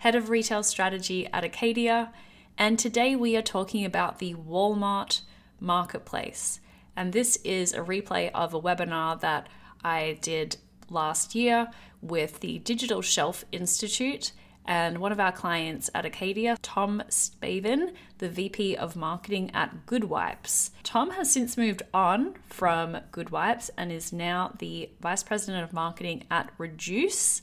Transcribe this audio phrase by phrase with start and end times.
[0.00, 2.10] head of retail strategy at Acadia,
[2.56, 5.20] and today we are talking about the Walmart
[5.60, 6.58] marketplace.
[6.96, 9.46] And this is a replay of a webinar that
[9.84, 10.56] I did
[10.88, 11.68] last year
[12.00, 14.32] with the Digital Shelf Institute
[14.64, 20.70] and one of our clients at Acadia, Tom Spaven, the VP of Marketing at GoodWipes.
[20.82, 26.24] Tom has since moved on from GoodWipes and is now the Vice President of Marketing
[26.30, 27.42] at Reduce.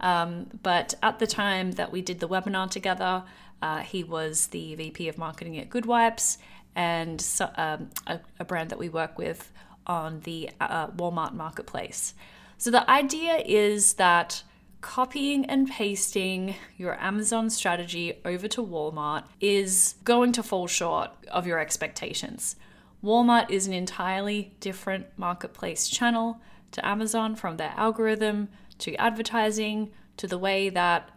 [0.00, 3.22] Um, but at the time that we did the webinar together,
[3.62, 6.38] uh, he was the VP of Marketing at GoodWipes
[6.74, 9.52] and so, um, a, a, brand that we work with
[9.86, 12.14] on the uh, Walmart marketplace.
[12.58, 14.42] So the idea is that
[14.80, 21.46] copying and pasting your Amazon strategy over to Walmart is going to fall short of
[21.46, 22.56] your expectations.
[23.02, 26.40] Walmart is an entirely different marketplace channel
[26.72, 28.48] to Amazon from their algorithm
[28.80, 31.10] to advertising to the way that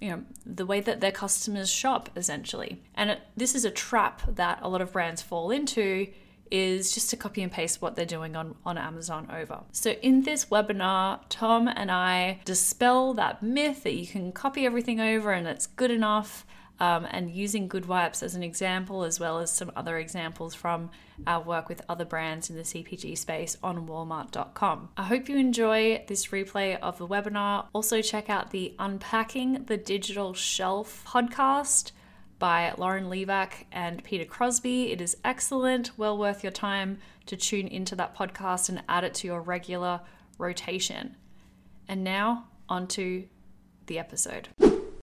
[0.00, 2.82] you know the way that their customers shop essentially.
[2.94, 6.08] And it, this is a trap that a lot of brands fall into
[6.50, 9.62] is just to copy and paste what they're doing on, on Amazon over.
[9.72, 15.00] So, in this webinar, Tom and I dispel that myth that you can copy everything
[15.00, 16.46] over and it's good enough.
[16.80, 20.90] Um, and using GoodWipes as an example, as well as some other examples from
[21.24, 24.88] our work with other brands in the CPG space on walmart.com.
[24.96, 27.66] I hope you enjoy this replay of the webinar.
[27.72, 31.92] Also, check out the Unpacking the Digital Shelf podcast
[32.38, 34.92] by Lauren Livak and Peter Crosby.
[34.92, 39.14] It is excellent, well worth your time to tune into that podcast and add it
[39.14, 40.00] to your regular
[40.38, 41.16] rotation.
[41.88, 43.24] And now, on to
[43.86, 44.48] the episode.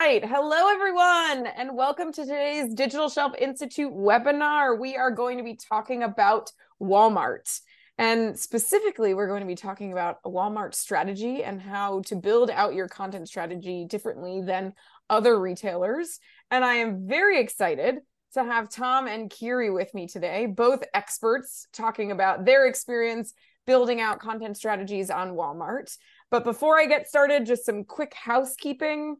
[0.09, 0.25] Right.
[0.25, 4.79] Hello, everyone, and welcome to today's Digital Shelf Institute webinar.
[4.79, 7.59] We are going to be talking about Walmart.
[7.99, 12.73] And specifically, we're going to be talking about Walmart strategy and how to build out
[12.73, 14.73] your content strategy differently than
[15.11, 16.17] other retailers.
[16.49, 17.99] And I am very excited
[18.33, 23.35] to have Tom and Kiri with me today, both experts talking about their experience
[23.67, 25.95] building out content strategies on Walmart.
[26.31, 29.17] But before I get started, just some quick housekeeping.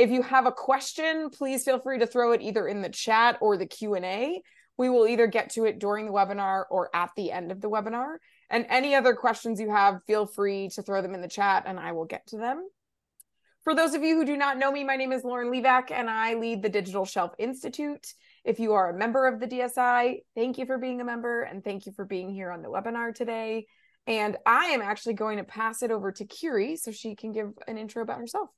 [0.00, 3.36] If you have a question, please feel free to throw it either in the chat
[3.42, 4.40] or the Q&A.
[4.78, 7.68] We will either get to it during the webinar or at the end of the
[7.68, 8.14] webinar.
[8.48, 11.78] And any other questions you have, feel free to throw them in the chat and
[11.78, 12.66] I will get to them.
[13.62, 16.08] For those of you who do not know me, my name is Lauren Livak and
[16.08, 18.14] I lead the Digital Shelf Institute.
[18.42, 21.62] If you are a member of the DSI, thank you for being a member and
[21.62, 23.66] thank you for being here on the webinar today.
[24.06, 27.50] And I am actually going to pass it over to Kiri so she can give
[27.68, 28.48] an intro about herself.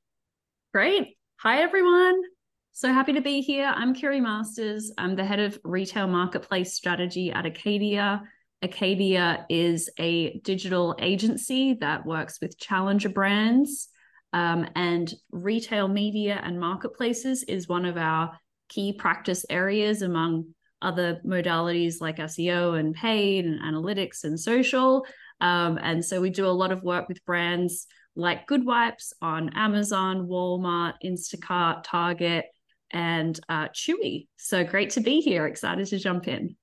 [0.73, 1.17] Great.
[1.43, 2.23] Hi, everyone.
[2.71, 3.67] So happy to be here.
[3.67, 4.93] I'm Kiri Masters.
[4.97, 8.23] I'm the head of retail marketplace strategy at Acadia.
[8.63, 13.89] Acadia is a digital agency that works with challenger brands
[14.33, 18.39] um, and retail media and marketplaces is one of our
[18.69, 20.45] key practice areas among
[20.81, 25.05] other modalities like SEO and paid and analytics and social.
[25.41, 30.27] Um, and so we do a lot of work with brands like GoodWipes on Amazon,
[30.27, 32.47] Walmart, Instacart, Target,
[32.93, 34.27] and uh, Chewy.
[34.37, 35.47] So great to be here.
[35.47, 36.57] Excited to jump in.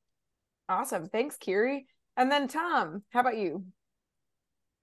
[0.68, 1.08] Awesome.
[1.08, 1.88] Thanks, Kiri.
[2.16, 3.66] And then Tom, how about you?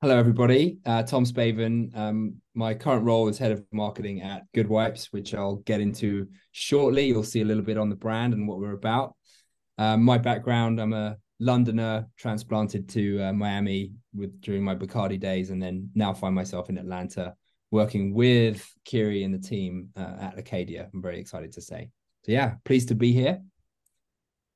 [0.03, 0.79] Hello, everybody.
[0.85, 1.97] Uh, Tom Spaven.
[1.97, 7.07] Um, my current role is head of marketing at GoodWipes, which I'll get into shortly.
[7.07, 9.17] You'll see a little bit on the brand and what we're about.
[9.79, 15.51] Um, my background: I'm a Londoner, transplanted to uh, Miami with during my Bacardi days,
[15.51, 17.35] and then now find myself in Atlanta
[17.71, 20.89] working with Kiri and the team uh, at Acadia.
[20.93, 21.91] I'm very excited to say.
[22.25, 23.41] So yeah, pleased to be here.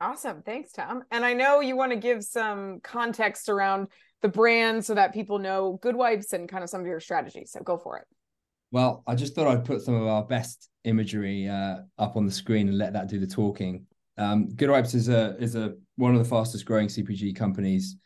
[0.01, 0.43] Awesome.
[0.43, 1.03] Thanks, Tom.
[1.11, 3.89] And I know you want to give some context around
[4.23, 7.53] the brand so that people know GoodWipes and kind of some of your strategies.
[7.53, 8.07] So go for it.
[8.73, 12.33] Well, I just thought I'd put some of our best imagery uh, up on the
[12.33, 13.87] screen and let that do the talking.
[14.17, 17.97] Um, GoodWipes is a is a one of the fastest growing CPG companies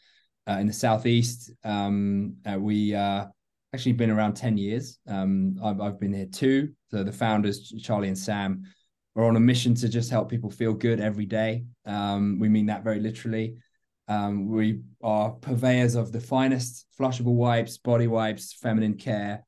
[0.48, 1.52] uh, in the southeast.
[1.64, 3.26] Um, uh, we uh,
[3.72, 4.98] actually been around ten years.
[5.08, 6.72] Um, I've, I've been here too.
[6.90, 8.62] So the founders, Charlie and Sam,
[9.16, 11.64] are on a mission to just help people feel good every day.
[11.86, 13.56] Um, we mean that very literally.
[14.06, 19.44] Um, we are purveyors of the finest flushable wipes, body wipes, feminine care.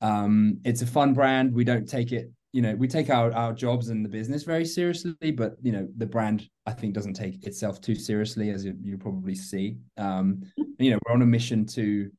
[0.00, 1.52] Um, it's a fun brand.
[1.52, 4.64] We don't take it you know we take our our jobs and the business very
[4.64, 8.74] seriously but you know the brand i think doesn't take itself too seriously as you,
[8.82, 9.76] you probably see.
[9.96, 10.42] Um
[10.78, 12.10] you know we're on a mission to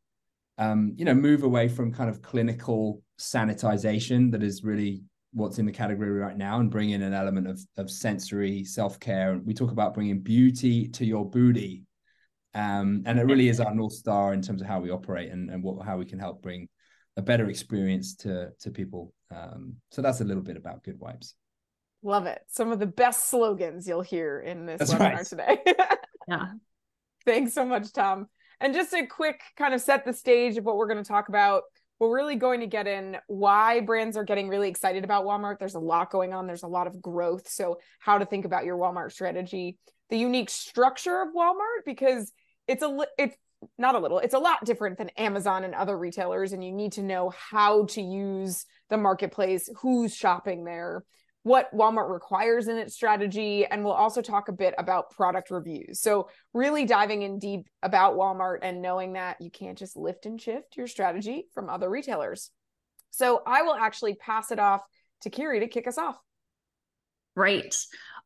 [0.58, 5.66] um you know move away from kind of clinical sanitization that is really what's in
[5.66, 9.40] the category right now and bring in an element of of sensory self-care.
[9.44, 11.84] We talk about bringing beauty to your booty
[12.54, 15.50] um and it really is our north star in terms of how we operate and,
[15.50, 16.68] and what how we can help bring
[17.18, 19.14] a better experience to to people.
[19.30, 21.36] Um, so that's a little bit about Good Wipes.
[22.04, 22.42] Love it.
[22.48, 25.26] Some of the best slogans you'll hear in this that's webinar right.
[25.26, 25.58] today.
[26.28, 26.48] yeah.
[27.26, 28.28] Thanks so much, Tom.
[28.60, 31.30] And just a quick kind of set the stage of what we're going to talk
[31.30, 31.64] about.
[32.00, 35.60] We're really going to get in why brands are getting really excited about Walmart.
[35.60, 37.48] There's a lot going on, there's a lot of growth.
[37.48, 39.78] So, how to think about your Walmart strategy,
[40.10, 42.32] the unique structure of Walmart, because
[42.68, 43.36] it's a it's
[43.78, 46.92] not a little it's a lot different than amazon and other retailers and you need
[46.92, 51.04] to know how to use the marketplace who's shopping there
[51.44, 56.02] what walmart requires in its strategy and we'll also talk a bit about product reviews
[56.02, 60.42] so really diving in deep about walmart and knowing that you can't just lift and
[60.42, 62.52] shift your strategy from other retailers
[63.10, 64.82] so i will actually pass it off
[65.22, 66.18] to kiri to kick us off
[67.36, 67.78] Great.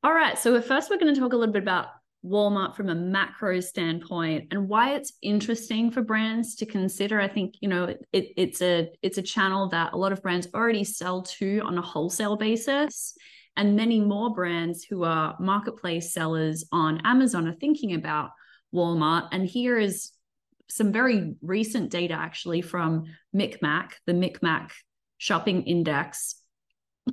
[0.03, 0.37] All right.
[0.37, 1.87] So first, we're going to talk a little bit about
[2.25, 7.21] Walmart from a macro standpoint and why it's interesting for brands to consider.
[7.21, 10.47] I think you know it, it's a it's a channel that a lot of brands
[10.53, 13.15] already sell to on a wholesale basis,
[13.55, 18.31] and many more brands who are marketplace sellers on Amazon are thinking about
[18.73, 19.29] Walmart.
[19.31, 20.11] And here is
[20.67, 23.05] some very recent data actually from
[23.35, 24.71] MikMak, the MikMak
[25.17, 26.35] Shopping Index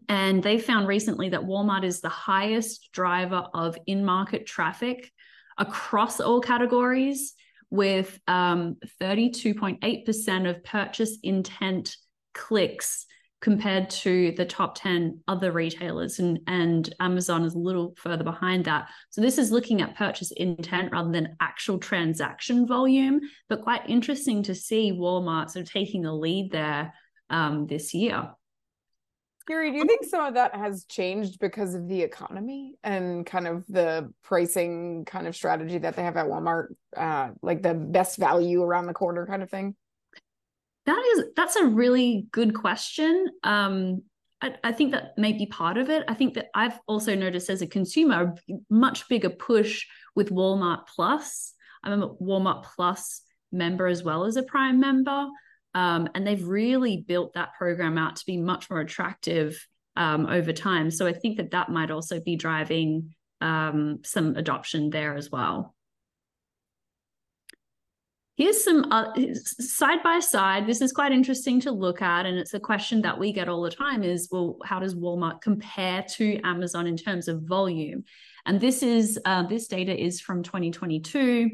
[0.08, 5.10] and they found recently that Walmart is the highest driver of in market traffic
[5.58, 7.34] across all categories,
[7.72, 11.96] with um, 32.8% of purchase intent
[12.34, 13.06] clicks
[13.40, 16.18] compared to the top 10 other retailers.
[16.18, 18.88] And, and Amazon is a little further behind that.
[19.08, 24.42] So this is looking at purchase intent rather than actual transaction volume, but quite interesting
[24.44, 26.92] to see Walmart sort of taking the lead there
[27.30, 28.30] um, this year.
[29.42, 33.46] Kiri, do you think some of that has changed because of the economy and kind
[33.46, 38.18] of the pricing kind of strategy that they have at Walmart, uh, like the best
[38.18, 39.74] value around the corner kind of thing?
[40.86, 43.28] That is that's a really good question.
[43.44, 44.02] Um,
[44.40, 46.04] I, I think that may be part of it.
[46.08, 49.86] I think that I've also noticed as a consumer a much bigger push
[50.16, 51.54] with Walmart Plus.
[51.84, 53.22] I'm a Walmart Plus
[53.52, 55.26] member as well as a Prime member.
[55.74, 59.66] Um, and they've really built that program out to be much more attractive
[59.96, 60.90] um, over time.
[60.90, 65.74] So I think that that might also be driving um, some adoption there as well.
[68.36, 70.66] Here's some uh, side by side.
[70.66, 73.60] This is quite interesting to look at, and it's a question that we get all
[73.60, 78.04] the time: is well, how does Walmart compare to Amazon in terms of volume?
[78.46, 81.50] And this is uh, this data is from 2022.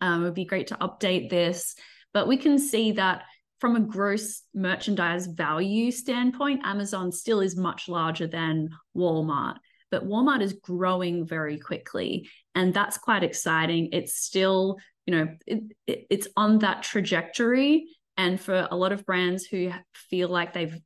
[0.00, 1.76] Um, it would be great to update this.
[2.14, 3.22] But we can see that
[3.60, 9.56] from a gross merchandise value standpoint, Amazon still is much larger than Walmart.
[9.90, 12.28] But Walmart is growing very quickly.
[12.54, 13.90] And that's quite exciting.
[13.92, 17.86] It's still, you know, it, it, it's on that trajectory.
[18.16, 20.76] And for a lot of brands who feel like they've,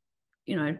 [0.44, 0.76] you know,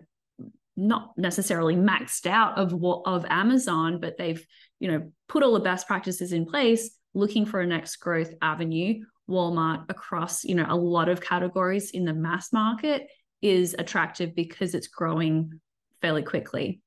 [0.76, 2.75] not necessarily maxed out of
[3.06, 4.44] of Amazon, but they've
[4.78, 9.02] you know put all the best practices in place, looking for a next growth avenue.
[9.28, 13.09] Walmart across, you know, a lot of categories in the mass market
[13.42, 15.61] is attractive because it's growing
[16.00, 16.80] fairly quickly.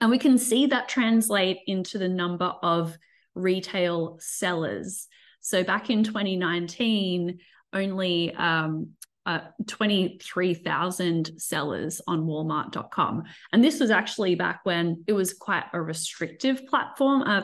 [0.00, 2.96] And we can see that translate into the number of
[3.34, 5.08] retail sellers.
[5.40, 7.38] So back in 2019,
[7.72, 8.90] only um,
[9.28, 13.24] uh, 23,000 sellers on walmart.com.
[13.52, 17.42] And this was actually back when it was quite a restrictive platform uh,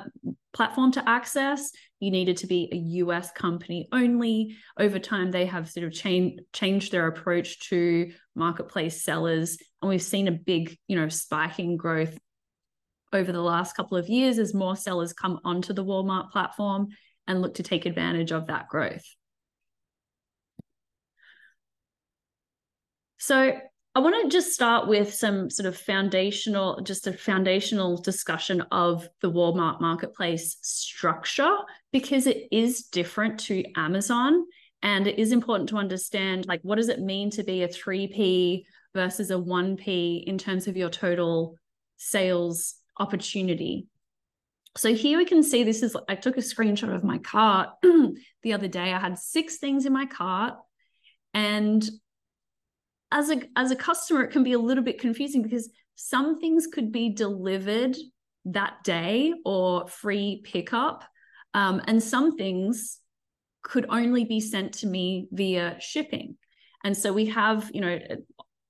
[0.55, 1.71] platform to access.
[2.01, 4.57] You needed to be a US company only.
[4.79, 9.59] Over time, they have sort of changed changed their approach to marketplace sellers.
[9.83, 12.19] And we've seen a big, you know, spike in growth
[13.13, 16.89] over the last couple of years as more sellers come onto the Walmart platform
[17.27, 19.05] and look to take advantage of that growth.
[23.19, 23.53] So
[23.97, 29.09] I want to just start with some sort of foundational, just a foundational discussion of
[29.21, 31.57] the Walmart marketplace structure
[31.93, 34.45] because it is different to Amazon.
[34.83, 38.65] And it is important to understand like what does it mean to be a 3P
[38.95, 41.57] versus a 1P in terms of your total
[41.97, 43.87] sales opportunity.
[44.77, 47.71] So here we can see this is I took a screenshot of my cart
[48.43, 48.93] the other day.
[48.93, 50.55] I had six things in my cart
[51.33, 51.89] and
[53.15, 56.67] as a as a customer, it can be a little bit confusing because some things
[56.67, 57.97] could be delivered
[58.47, 61.05] that day or free pickup,
[61.55, 62.99] um, and some things
[63.63, 66.37] could only be sent to me via shipping.
[66.83, 67.99] And so we have, you know,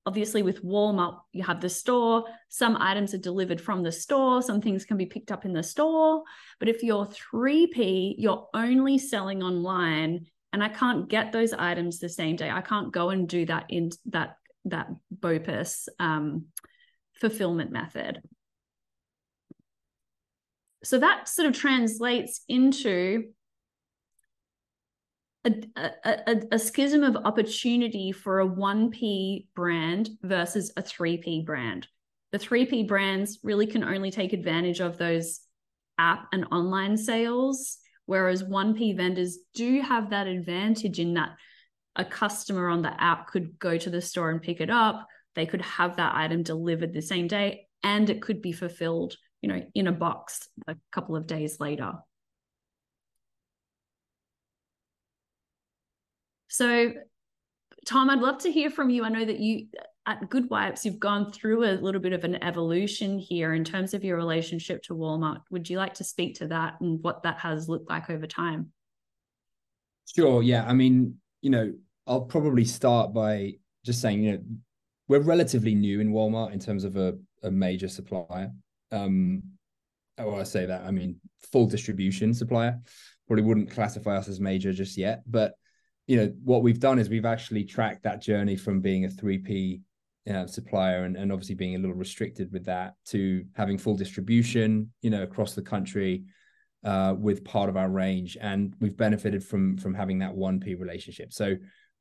[0.06, 2.24] obviously with Walmart, you have the store.
[2.48, 5.62] Some items are delivered from the store, some things can be picked up in the
[5.62, 6.22] store.
[6.60, 12.08] But if you're 3P, you're only selling online and I can't get those items the
[12.08, 12.48] same day.
[12.48, 16.46] I can't go and do that in that that BOPIS um,
[17.14, 18.22] fulfillment method.
[20.84, 23.32] So that sort of translates into
[25.44, 31.88] a, a, a, schism of opportunity for a 1P brand versus a 3P brand.
[32.30, 35.40] The 3P brands really can only take advantage of those
[35.98, 41.30] app and online sales Whereas 1P vendors do have that advantage in that
[41.96, 45.06] a customer on the app could go to the store and pick it up.
[45.34, 49.48] They could have that item delivered the same day and it could be fulfilled, you
[49.48, 51.92] know, in a box a couple of days later.
[56.48, 56.92] So,
[57.86, 59.04] Tom, I'd love to hear from you.
[59.04, 59.66] I know that you
[60.06, 63.94] at Good Wipes, you've gone through a little bit of an evolution here in terms
[63.94, 65.40] of your relationship to Walmart.
[65.50, 68.70] Would you like to speak to that and what that has looked like over time?
[70.14, 70.42] Sure.
[70.42, 70.66] Yeah.
[70.66, 71.72] I mean, you know,
[72.06, 74.38] I'll probably start by just saying, you know,
[75.08, 78.50] we're relatively new in Walmart in terms of a, a major supplier.
[78.92, 79.42] Um,
[80.18, 81.18] oh, I say that, I mean,
[81.50, 82.78] full distribution supplier.
[83.26, 85.54] Probably wouldn't classify us as major just yet, but
[86.06, 89.80] you know what we've done is we've actually tracked that journey from being a 3p
[90.32, 94.90] uh, supplier and, and obviously being a little restricted with that to having full distribution
[95.02, 96.24] you know across the country
[96.84, 101.32] uh, with part of our range and we've benefited from from having that 1p relationship
[101.32, 101.54] so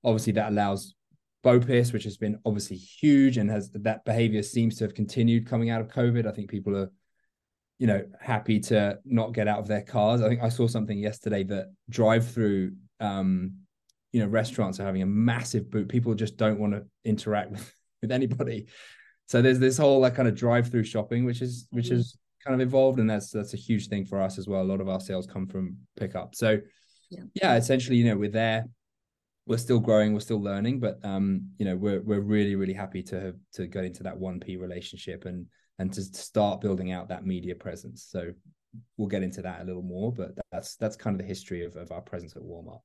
[0.03, 0.95] obviously that allows
[1.43, 5.69] BOPIS, which has been obviously huge and has that behavior seems to have continued coming
[5.69, 6.25] out of COVID.
[6.25, 6.89] I think people are,
[7.79, 10.21] you know, happy to not get out of their cars.
[10.21, 13.55] I think I saw something yesterday that drive through um,
[14.13, 17.73] you know restaurants are having a massive boot people just don't want to interact with,
[18.03, 18.67] with anybody.
[19.25, 21.95] So there's this whole like kind of drive through shopping which is which mm-hmm.
[21.95, 24.61] is kind of evolved and that's that's a huge thing for us as well.
[24.61, 26.35] A lot of our sales come from pickup.
[26.35, 26.59] So
[27.09, 28.65] yeah, yeah essentially you know we're there.
[29.47, 30.13] We're still growing.
[30.13, 33.65] We're still learning but um you know we're we're really really happy to have to
[33.65, 35.47] get into that 1p relationship and
[35.79, 38.05] and to start building out that media presence.
[38.07, 38.33] So
[38.97, 41.75] we'll get into that a little more but that's that's kind of the history of,
[41.75, 42.81] of our presence at walmart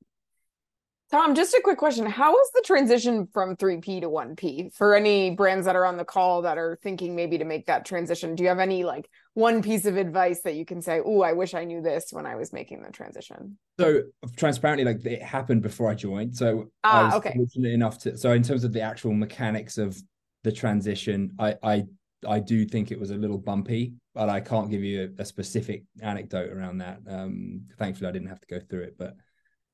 [1.10, 2.04] Tom, just a quick question.
[2.04, 6.04] How was the transition from 3P to 1P for any brands that are on the
[6.04, 8.34] call that are thinking maybe to make that transition?
[8.34, 11.32] Do you have any like one piece of advice that you can say, Oh, I
[11.32, 13.56] wish I knew this when I was making the transition?
[13.80, 14.02] So
[14.36, 16.36] transparently, like it happened before I joined.
[16.36, 17.32] So ah, I was okay.
[17.34, 19.96] fortunate enough to so in terms of the actual mechanics of
[20.44, 21.84] the transition, I I
[22.28, 25.24] I do think it was a little bumpy, but I can't give you a, a
[25.24, 26.98] specific anecdote around that.
[27.08, 29.14] Um thankfully I didn't have to go through it, but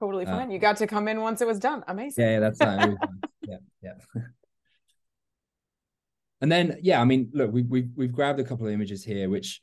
[0.00, 0.48] Totally uh, fine.
[0.48, 1.84] Uh, you got to come in once it was done.
[1.88, 2.24] Amazing.
[2.24, 2.96] Yeah, yeah that's fine.
[3.48, 4.22] yeah, yeah.
[6.40, 9.28] and then, yeah, I mean, look, we, we've we've grabbed a couple of images here,
[9.28, 9.60] which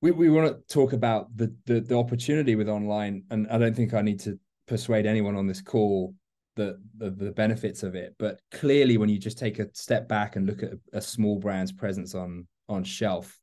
[0.00, 3.74] we, we want to talk about the, the the opportunity with online, and I don't
[3.74, 6.14] think I need to persuade anyone on this call
[6.58, 8.14] the, the, the benefits of it.
[8.18, 11.38] But clearly, when you just take a step back and look at a, a small
[11.38, 13.40] brand's presence on on shelf,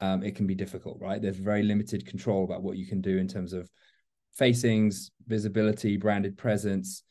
[0.00, 1.20] um, it can be difficult, right?
[1.20, 3.68] There's very limited control about what you can do in terms of
[4.34, 7.02] facings, visibility, branded presence.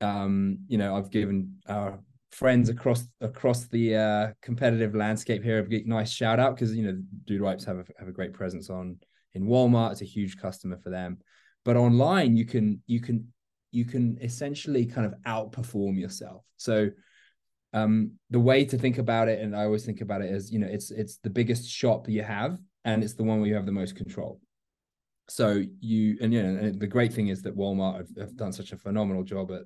[0.00, 2.00] Um, you know, I've given our
[2.32, 6.98] friends across across the uh, competitive landscape here a nice shout out because you know
[7.26, 8.98] Dude Wipes have a, have a great presence on
[9.34, 9.92] in Walmart.
[9.92, 11.18] It's a huge customer for them,
[11.64, 13.32] but online you can you can
[13.70, 16.44] you can essentially kind of outperform yourself.
[16.56, 16.90] So
[17.74, 20.58] um, the way to think about it, and I always think about it as you
[20.58, 23.66] know, it's it's the biggest shop you have, and it's the one where you have
[23.66, 24.40] the most control
[25.32, 28.72] so you and you know the great thing is that Walmart have, have, done such
[28.72, 29.62] a phenomenal job at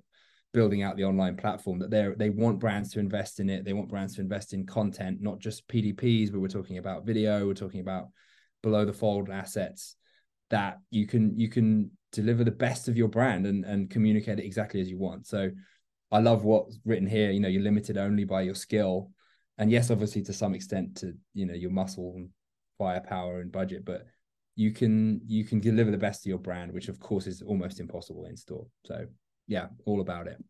[0.52, 3.64] building out the online platform that they they want brands to invest in it.
[3.64, 7.46] They want brands to invest in content, not just PDPs, but we're talking about video.
[7.46, 8.06] We're talking about
[8.62, 9.96] below the fold assets
[10.50, 14.44] that you can you can deliver the best of your brand and and communicate it
[14.44, 15.26] exactly as you want.
[15.26, 15.50] So
[16.12, 17.32] I love what's written here.
[17.32, 19.10] You know, you're limited only by your skill,
[19.58, 22.28] and yes, obviously to some extent to you know your muscle and
[22.78, 24.06] firepower and budget, but
[24.56, 27.78] you can you can deliver the best of your brand, which of course is almost
[27.78, 28.66] impossible in store.
[28.86, 29.06] So
[29.46, 30.42] yeah, all about it.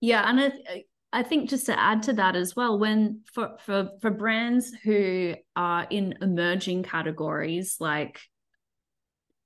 [0.00, 3.90] Yeah, and I, I think just to add to that as well, when for for
[4.00, 8.20] for brands who are in emerging categories like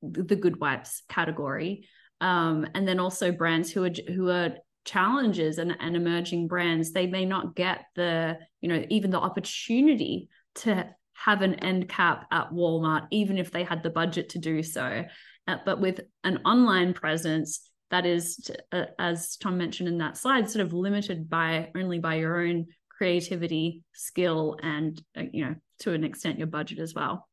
[0.02, 1.88] the Good Wipes category,
[2.20, 7.06] um, and then also brands who are who are challenges and, and emerging brands they
[7.06, 10.88] may not get the you know even the opportunity to
[11.24, 15.04] have an end cap at walmart even if they had the budget to do so.
[15.46, 20.48] Uh, but with an online presence that is uh, as tom mentioned in that slide
[20.50, 25.92] sort of limited by only by your own creativity skill and uh, you know to
[25.92, 27.28] an extent your budget as well.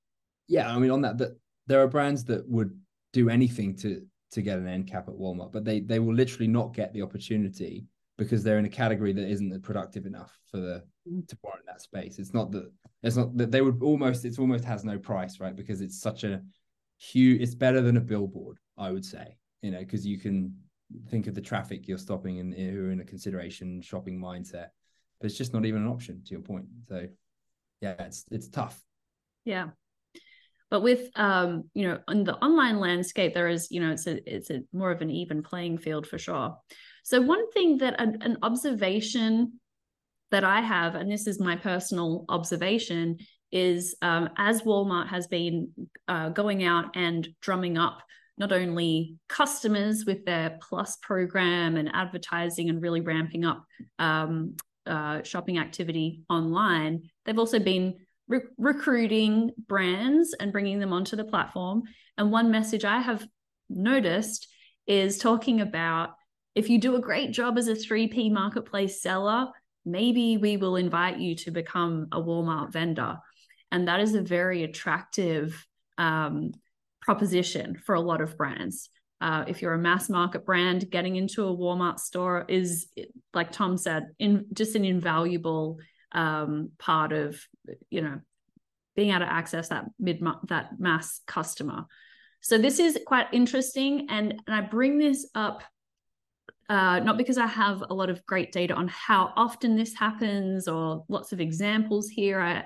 [0.47, 1.37] Yeah i mean on that that
[1.67, 2.79] there are brands that would
[3.13, 6.47] do anything to to get an end cap at Walmart, but they they will literally
[6.47, 7.85] not get the opportunity
[8.17, 11.27] because they're in a category that isn't productive enough for the mm.
[11.27, 12.19] to warrant that space.
[12.19, 12.71] It's not that
[13.03, 15.55] it's not that they would almost it's almost has no price, right?
[15.55, 16.41] Because it's such a
[16.97, 20.55] huge it's better than a billboard, I would say, you know, because you can
[21.09, 24.67] think of the traffic you're stopping and who are in a consideration shopping mindset.
[25.19, 26.65] But it's just not even an option to your point.
[26.87, 27.07] So
[27.81, 28.81] yeah, it's it's tough.
[29.43, 29.69] Yeah.
[30.71, 34.33] But with um, you know, in the online landscape, there is, you know, it's a
[34.33, 36.57] it's a more of an even playing field for sure.
[37.05, 39.59] So one thing that an, an observation
[40.31, 43.19] that I have, and this is my personal observation,
[43.51, 45.69] is um, as Walmart has been
[46.07, 47.99] uh, going out and drumming up
[48.39, 53.63] not only customers with their plus program and advertising and really ramping up
[53.99, 54.55] um,
[54.87, 61.23] uh, shopping activity online, they've also been re- recruiting brands and bringing them onto the
[61.23, 61.83] platform.
[62.17, 63.23] And one message I have
[63.69, 64.47] noticed
[64.87, 66.09] is talking about
[66.55, 69.47] if you do a great job as a 3P marketplace seller,
[69.85, 73.17] maybe we will invite you to become a Walmart vendor.
[73.71, 75.65] And that is a very attractive
[75.97, 76.51] um,
[77.01, 78.89] proposition for a lot of brands.
[79.21, 82.87] Uh, if you're a mass market brand, getting into a Walmart store is,
[83.33, 85.79] like Tom said, in just an invaluable
[86.11, 87.39] um, part of
[87.89, 88.19] you know
[88.95, 91.85] being able to access that mid that mass customer.
[92.41, 95.63] So this is quite interesting, and, and I bring this up
[96.69, 100.67] uh, not because I have a lot of great data on how often this happens
[100.67, 102.39] or lots of examples here.
[102.39, 102.65] I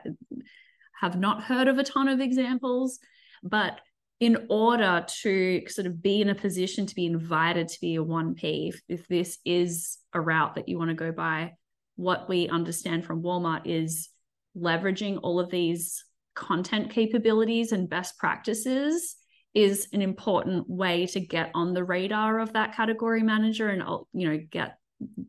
[1.00, 3.00] have not heard of a ton of examples,
[3.44, 3.82] but
[4.20, 8.04] in order to sort of be in a position to be invited to be a
[8.04, 11.54] 1P, if, if this is a route that you want to go by,
[11.96, 14.10] what we understand from Walmart is
[14.58, 16.04] leveraging all of these
[16.36, 19.16] content capabilities and best practices
[19.54, 23.82] is an important way to get on the radar of that category manager and
[24.14, 24.78] you know get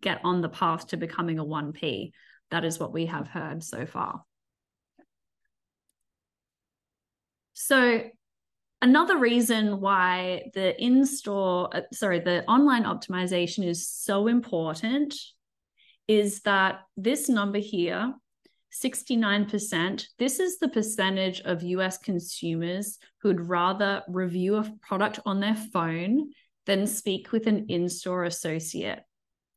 [0.00, 2.10] get on the path to becoming a 1p
[2.50, 4.24] that is what we have heard so far.
[7.52, 8.02] So
[8.82, 15.14] another reason why the in-store uh, sorry the online optimization is so important
[16.08, 18.12] is that this number here,
[18.72, 25.56] 69%, this is the percentage of US consumers who'd rather review a product on their
[25.56, 26.30] phone
[26.66, 29.00] than speak with an in store associate.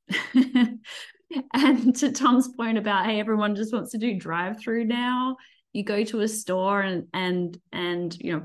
[1.54, 5.38] and to Tom's point about, hey, everyone just wants to do drive through now.
[5.74, 8.44] You go to a store and and and you know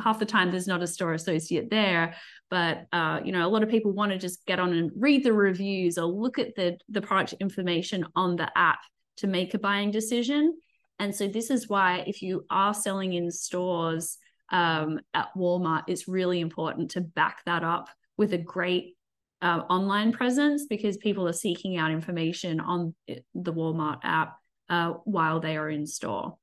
[0.00, 2.14] half the time there's not a store associate there
[2.50, 5.24] but uh, you know a lot of people want to just get on and read
[5.24, 8.78] the reviews or look at the the product information on the app
[9.18, 10.56] to make a buying decision
[10.98, 14.18] and so this is why if you are selling in stores
[14.50, 18.96] um, at walmart it's really important to back that up with a great
[19.42, 24.36] uh, online presence because people are seeking out information on the walmart app
[24.68, 26.36] uh, while they are in store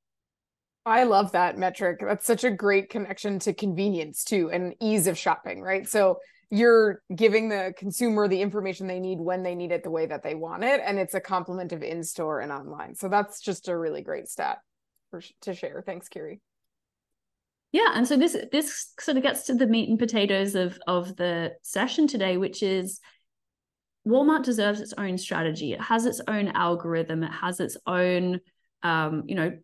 [0.88, 2.00] I love that metric.
[2.00, 5.88] That's such a great connection to convenience too and ease of shopping, right?
[5.90, 10.06] So you're giving the consumer the information they need when they need it the way
[10.06, 12.96] that they want it and it's a complement of in-store and online.
[12.96, 14.60] So that's just a really great stat
[15.12, 15.84] for to share.
[15.86, 16.42] Thanks, Kiri.
[17.72, 21.16] Yeah, and so this this sort of gets to the meat and potatoes of of
[21.18, 23.02] the session today, which is
[24.08, 25.74] Walmart deserves its own strategy.
[25.74, 27.24] It has its own algorithm.
[27.24, 28.40] It has its own
[28.84, 29.58] um, you know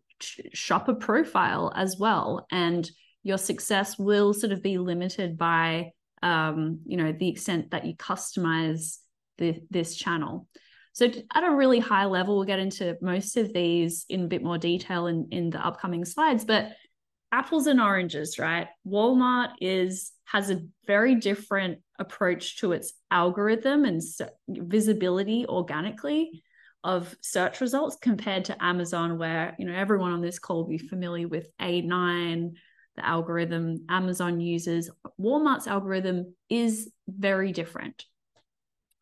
[0.52, 2.88] shopper profile as well and
[3.22, 5.90] your success will sort of be limited by
[6.22, 8.98] um, you know the extent that you customize
[9.38, 10.48] the, this channel.
[10.94, 14.42] So at a really high level we'll get into most of these in a bit
[14.42, 16.72] more detail in, in the upcoming slides but
[17.32, 18.68] apples and oranges right?
[18.86, 24.02] Walmart is has a very different approach to its algorithm and
[24.48, 26.42] visibility organically
[26.84, 30.78] of search results compared to Amazon, where you know everyone on this call will be
[30.78, 32.52] familiar with A9,
[32.96, 34.90] the algorithm Amazon uses.
[35.20, 38.04] Walmart's algorithm is very different.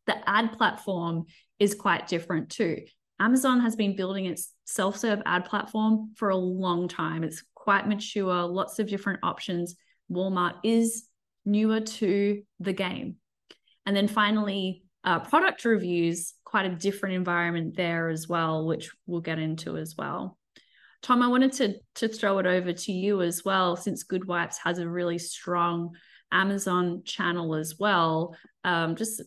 [0.07, 1.25] The ad platform
[1.59, 2.85] is quite different too.
[3.19, 7.23] Amazon has been building its self-serve ad platform for a long time.
[7.23, 9.77] It's quite mature, lots of different options.
[10.11, 11.05] Walmart is
[11.45, 13.17] newer to the game.
[13.85, 19.21] And then finally, uh, product reviews, quite a different environment there as well, which we'll
[19.21, 20.39] get into as well.
[21.03, 24.59] Tom, I wanted to to throw it over to you as well, since Good Wipes
[24.59, 25.95] has a really strong
[26.33, 28.37] Amazon channel as well.
[28.65, 29.23] Um, just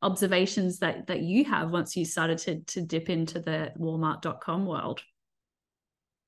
[0.00, 5.02] observations that that you have once you started to to dip into the Walmart.com world.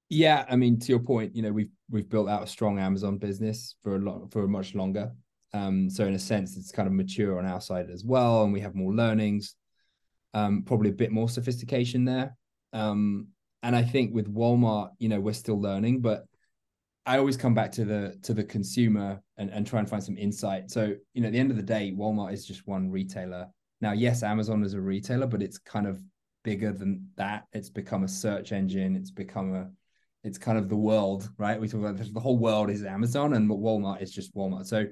[0.09, 3.17] Yeah, I mean, to your point, you know, we've we've built out a strong Amazon
[3.17, 5.13] business for a lot for much longer.
[5.53, 8.53] Um, so in a sense, it's kind of mature on our side as well, and
[8.53, 9.55] we have more learnings,
[10.35, 12.37] um, probably a bit more sophistication there.
[12.73, 13.29] Um,
[13.63, 16.25] and I think with Walmart, you know, we're still learning, but
[17.07, 20.19] I always come back to the to the consumer and, and try and find some
[20.19, 20.71] insight.
[20.71, 23.49] So, you know, at the end of the day, Walmart is just one retailer.
[23.81, 26.03] Now, yes, Amazon is a retailer, but it's kind of
[26.45, 27.47] bigger than that.
[27.53, 28.97] It's become a search engine.
[28.97, 29.71] It's become a
[30.23, 31.61] it's kind of the world, right?
[31.61, 34.67] We talk about this, the whole world is Amazon and Walmart is just Walmart.
[34.67, 34.87] So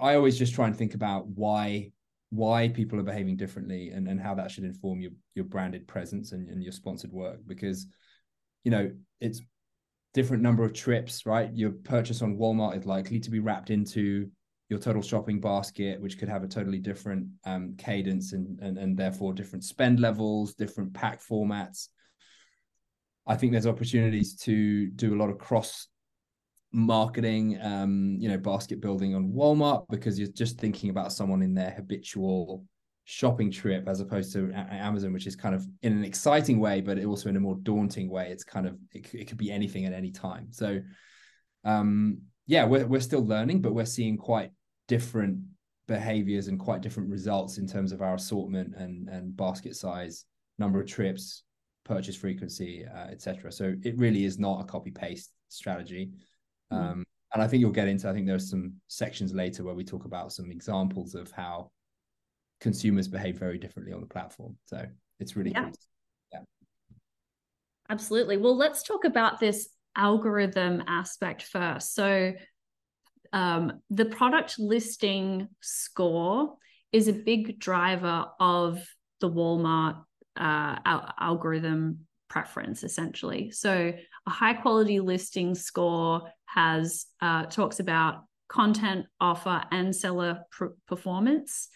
[0.00, 1.92] I always just try and think about why
[2.32, 6.32] why people are behaving differently and, and how that should inform your your branded presence
[6.32, 7.38] and, and your sponsored work.
[7.46, 7.86] Because
[8.64, 8.90] you know
[9.20, 9.42] it's
[10.14, 11.50] different number of trips right?
[11.52, 14.30] Your purchase on walmart is likely to be wrapped into
[14.70, 18.96] your total shopping basket which could have a totally different um, cadence and, and and
[18.96, 21.88] therefore different spend levels different pack formats.
[23.26, 25.86] I think there's opportunities to do a lot of cross
[26.72, 31.52] marketing um you know basket building on walmart because you're just thinking about someone in
[31.52, 32.64] their habitual
[33.04, 37.02] shopping trip as opposed to amazon which is kind of in an exciting way but
[37.04, 38.30] also in a more daunting way.
[38.30, 40.48] It's kind of it, it could be anything at any time.
[40.50, 40.80] So
[41.64, 44.50] um yeah we're, we're still learning but we're seeing quite
[44.88, 45.38] different
[45.88, 50.24] behaviors and quite different results in terms of our assortment and and basket size
[50.58, 51.42] number of trips
[51.84, 56.10] purchase frequency uh, etc so it really is not a copy paste strategy.
[56.72, 57.04] Um,
[57.34, 60.04] and I think you'll get into, I think there's some sections later where we talk
[60.04, 61.70] about some examples of how
[62.60, 64.56] consumers behave very differently on the platform.
[64.66, 64.84] So
[65.18, 65.64] it's really yeah.
[65.64, 65.72] Cool.
[66.32, 66.40] Yeah.
[67.88, 68.36] Absolutely.
[68.36, 71.94] Well, let's talk about this algorithm aspect first.
[71.94, 72.34] So
[73.32, 76.56] um, the product listing score
[76.92, 78.86] is a big driver of
[79.20, 79.96] the Walmart
[80.36, 83.50] uh, al- algorithm preference, essentially.
[83.50, 83.92] So
[84.26, 91.68] a high quality listing score has uh, talks about content offer and seller pr- performance.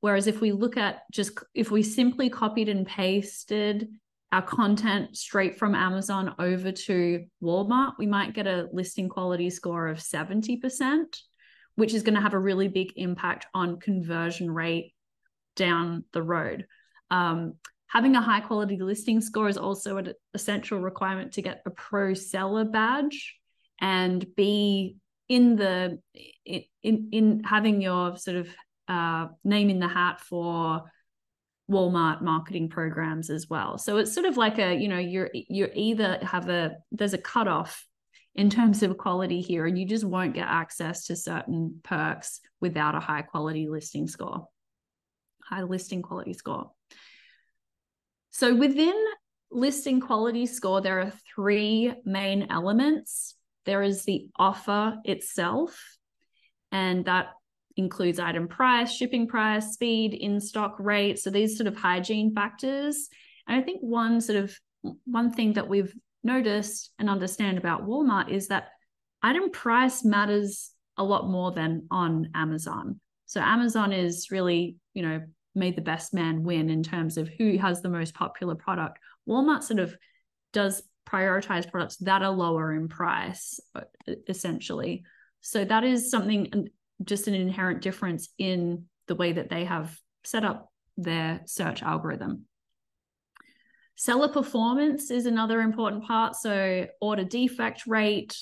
[0.00, 3.88] Whereas if we look at just if we simply copied and pasted
[4.32, 9.86] our content straight from amazon over to walmart we might get a listing quality score
[9.86, 11.04] of 70%
[11.76, 14.94] which is going to have a really big impact on conversion rate
[15.54, 16.66] down the road.
[17.10, 17.54] Um,
[17.86, 22.14] having a high quality listing score is also an essential requirement to get a pro
[22.14, 23.36] seller badge
[23.80, 24.96] and be
[25.28, 25.98] in the
[26.82, 28.48] in in having your sort of
[28.88, 30.82] uh, name in the hat for
[31.70, 33.76] Walmart marketing programs as well.
[33.78, 37.18] So it's sort of like a you know you're you're either have a there's a
[37.18, 37.84] cutoff
[38.34, 42.94] in terms of quality here, and you just won't get access to certain perks without
[42.94, 44.46] a high quality listing score,
[45.42, 46.70] high listing quality score.
[48.30, 48.94] So within
[49.50, 53.34] listing quality score, there are three main elements.
[53.66, 55.78] There is the offer itself,
[56.72, 57.28] and that
[57.76, 61.18] includes item price, shipping price, speed, in stock rate.
[61.18, 63.08] So these sort of hygiene factors.
[63.46, 64.56] And I think one sort of
[65.04, 68.68] one thing that we've noticed and understand about Walmart is that
[69.22, 73.00] item price matters a lot more than on Amazon.
[73.26, 75.20] So Amazon is really, you know,
[75.54, 78.98] made the best man win in terms of who has the most popular product.
[79.28, 79.96] Walmart sort of
[80.52, 83.82] does prioritize products that are lower in price, uh,
[84.28, 85.04] essentially.
[85.40, 86.68] So that is something,
[87.04, 92.46] just an inherent difference in the way that they have set up their search algorithm.
[93.94, 96.36] Seller performance is another important part.
[96.36, 98.36] So order defect rate,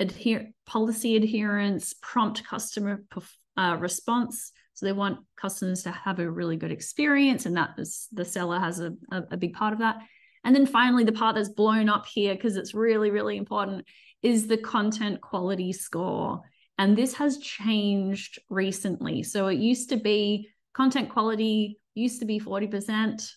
[0.00, 3.04] adhere policy adherence, prompt customer
[3.56, 8.08] uh, response, so they want customers to have a really good experience, and that is
[8.12, 9.98] the seller has a, a, a big part of that.
[10.44, 13.84] And then finally, the part that's blown up here because it's really, really important
[14.22, 16.40] is the content quality score.
[16.78, 19.22] And this has changed recently.
[19.22, 23.28] So it used to be content quality used to be 40%,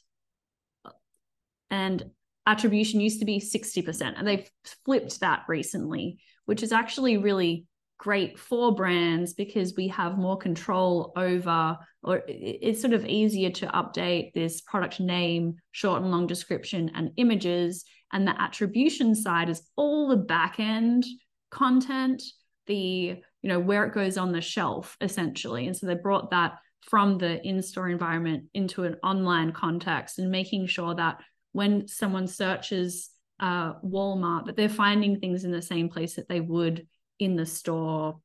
[1.70, 2.06] and
[2.46, 4.14] attribution used to be 60%.
[4.16, 4.50] And they've
[4.86, 7.66] flipped that recently, which is actually really
[8.04, 13.66] great for brands because we have more control over or it's sort of easier to
[13.68, 17.86] update this product name short and long description and images.
[18.12, 21.06] And the attribution side is all the back end
[21.50, 22.22] content
[22.68, 25.66] the you know where it goes on the shelf essentially.
[25.66, 30.68] And so they brought that from the in-store environment into an online context and making
[30.68, 31.20] sure that
[31.54, 36.42] when someone searches uh, Walmart that they're finding things in the same place that they
[36.42, 36.86] would
[37.20, 38.20] in the store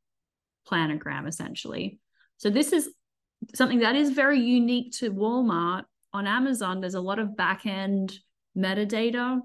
[0.70, 1.98] planogram essentially.
[2.36, 2.90] So this is
[3.54, 5.84] something that is very unique to Walmart.
[6.12, 8.18] On Amazon, there's a lot of back-end
[8.56, 9.40] metadata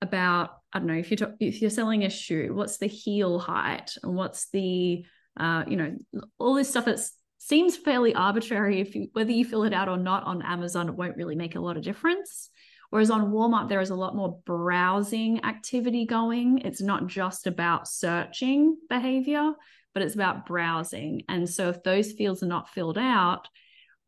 [0.00, 3.92] about I don't know if you're if you're selling a shoe, what's the heel height
[4.02, 5.04] and what's the
[5.38, 5.96] uh, you know
[6.38, 7.00] all this stuff that
[7.38, 8.80] seems fairly arbitrary.
[8.80, 11.54] If you whether you fill it out or not on Amazon, it won't really make
[11.54, 12.50] a lot of difference.
[12.92, 16.58] Whereas on Walmart, there is a lot more browsing activity going.
[16.58, 19.54] It's not just about searching behavior,
[19.94, 21.22] but it's about browsing.
[21.26, 23.48] And so if those fields are not filled out,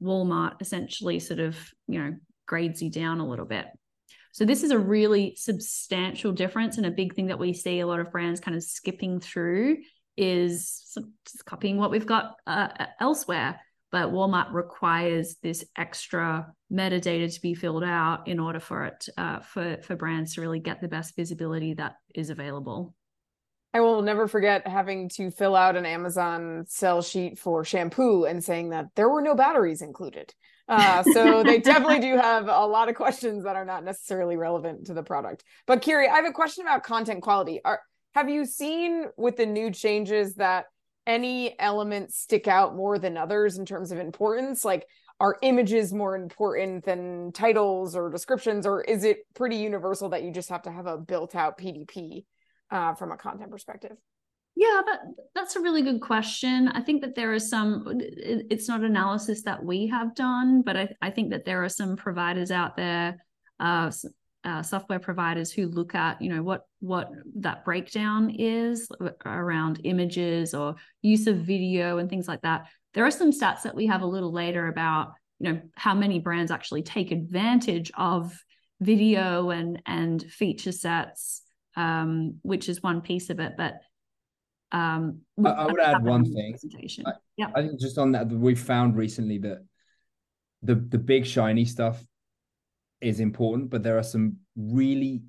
[0.03, 1.57] Walmart essentially sort of,
[1.89, 3.65] you know, grades you down a little bit.
[4.33, 7.87] So this is a really substantial difference and a big thing that we see a
[7.87, 9.79] lot of brands kind of skipping through
[10.19, 10.95] is
[11.25, 12.69] just copying what we've got uh,
[13.01, 13.59] elsewhere
[13.95, 19.39] but Walmart requires this extra metadata to be filled out in order for it uh,
[19.39, 22.93] for for brands to really get the best visibility that is available.
[23.73, 28.43] I will never forget having to fill out an Amazon sell sheet for shampoo and
[28.43, 30.35] saying that there were no batteries included.
[30.69, 34.87] Uh, so they definitely do have a lot of questions that are not necessarily relevant
[34.87, 35.45] to the product.
[35.69, 37.61] But Kiri, I have a question about content quality.
[37.65, 37.81] Are
[38.17, 40.65] have you seen with the new changes that
[41.07, 44.65] any elements stick out more than others in terms of importance?
[44.65, 44.87] Like,
[45.21, 50.33] are images more important than titles or descriptions, or is it pretty universal that you
[50.33, 52.25] just have to have a built out PDP
[52.71, 53.97] uh, from a content perspective?
[54.57, 55.01] Yeah, that
[55.35, 56.69] that's a really good question.
[56.69, 57.85] I think that there are some.
[57.99, 61.97] It's not analysis that we have done, but I, I think that there are some
[61.97, 63.25] providers out there,
[63.59, 63.91] uh,
[64.45, 68.89] uh, software providers who look at you know what what that breakdown is
[69.25, 72.67] around images or use of video and things like that.
[72.93, 76.19] There are some stats that we have a little later about you know how many
[76.19, 78.39] brands actually take advantage of
[78.81, 81.43] video and and feature sets
[81.77, 83.75] um, which is one piece of it but
[84.73, 86.59] um, I, I would add one thing.
[87.07, 87.47] I, yeah.
[87.55, 89.59] I think just on that we've found recently that
[90.63, 92.05] the the big shiny stuff
[93.05, 95.23] is important, but there are some really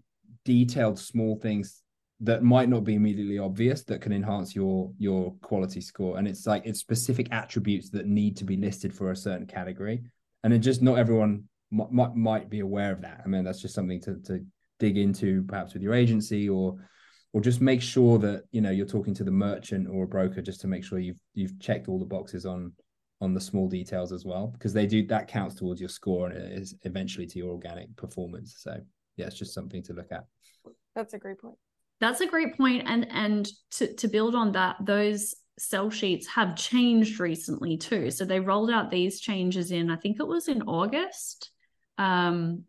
[0.44, 1.82] detailed small things
[2.22, 6.18] that might not be immediately obvious that can enhance your your quality score.
[6.18, 10.04] And it's like it's specific attributes that need to be listed for a certain category.
[10.44, 13.22] And it just not everyone m- m- might be aware of that.
[13.26, 14.46] I mean that's just something to to
[14.80, 16.78] dig into perhaps with your agency or
[17.34, 20.42] or just make sure that you know you're talking to the merchant or a broker
[20.42, 22.72] just to make sure you've you've checked all the boxes on
[23.22, 26.38] on the small details as well because they do that counts towards your score and
[26.38, 28.56] it is eventually to your organic performance.
[28.58, 28.78] So
[29.18, 30.26] yeah it's just something to look at.
[30.96, 31.56] That's a great point.
[32.02, 32.84] That's a great point.
[32.86, 38.12] And and to, to build on that those sell sheets have changed recently too.
[38.12, 41.52] So they rolled out these changes in i think it was in august
[41.98, 42.64] um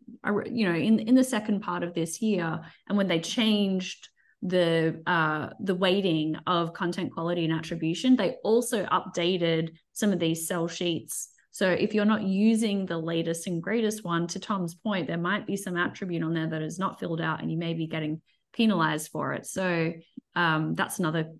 [0.49, 2.61] you know in in the second part of this year.
[2.87, 4.07] And when they changed
[4.41, 10.47] the uh, the weighting of content quality and attribution, they also updated some of these
[10.47, 11.29] sell sheets.
[11.51, 15.47] So if you're not using the latest and greatest one, to Tom's point, there might
[15.47, 18.21] be some attribute on there that is not filled out, and you may be getting
[18.53, 19.45] penalized for it.
[19.47, 19.93] So
[20.35, 21.33] um, that's another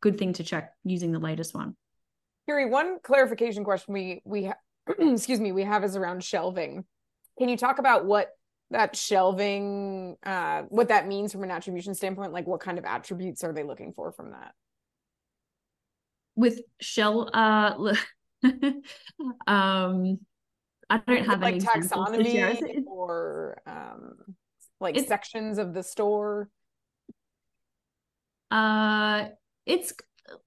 [0.00, 1.76] good thing to check using the latest one.
[2.46, 4.58] Kiri, one clarification question we we ha-
[4.98, 6.84] excuse me we have is around shelving.
[7.38, 8.28] Can you talk about what
[8.74, 13.44] that shelving uh what that means from an attribution standpoint like what kind of attributes
[13.44, 14.52] are they looking for from that?
[16.36, 17.94] With shell uh
[19.46, 20.18] um
[20.90, 24.34] i don't have like taxonomy or um
[24.80, 26.48] like it's, sections of the store?
[28.50, 29.26] Uh
[29.66, 29.92] it's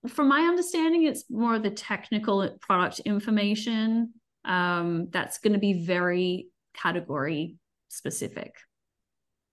[0.09, 4.13] from my understanding it's more the technical product information.
[4.43, 7.55] Um that's going to be very category
[7.97, 8.55] specific.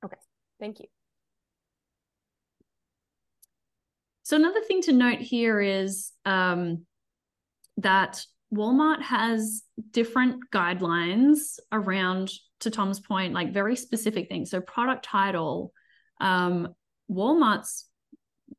[0.05, 0.17] Okay,
[0.61, 0.87] thank you.
[4.25, 6.87] So another thing to note here is um,
[7.79, 12.31] that Walmart has different guidelines around,
[12.61, 14.51] to Tom's point, like very specific things.
[14.51, 15.73] So product title,
[16.21, 16.69] um,
[17.11, 17.87] Walmart's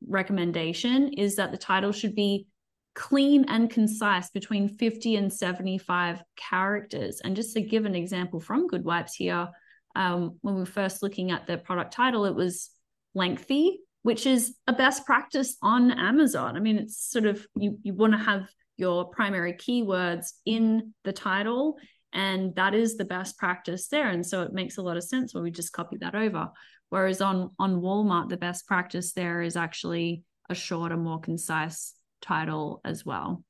[0.07, 2.47] recommendation is that the title should be
[2.93, 7.21] clean and concise between 50 and 75 characters.
[7.23, 9.49] And just to give an example from Good Wipes here,
[9.95, 12.69] um, when we were first looking at the product title, it was
[13.13, 16.55] lengthy, which is a best practice on Amazon.
[16.55, 21.13] I mean, it's sort of you you want to have your primary keywords in the
[21.13, 21.77] title,
[22.13, 24.10] and that is the best practice there.
[24.10, 26.49] And so it makes a lot of sense when we just copy that over.
[26.89, 32.81] Whereas on on Walmart, the best practice there is actually a shorter, more concise title
[32.84, 33.43] as well.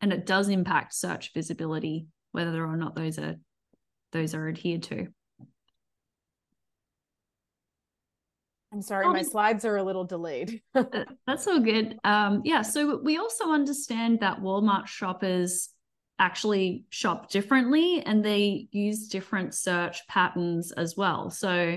[0.00, 3.36] And it does impact search visibility, whether or not those are
[4.12, 5.08] those are adhered to.
[8.74, 10.60] I'm sorry, my slides are a little delayed.
[10.74, 11.96] That's all good.
[12.02, 15.68] Um, yeah, so we also understand that Walmart shoppers
[16.18, 21.30] actually shop differently and they use different search patterns as well.
[21.30, 21.76] So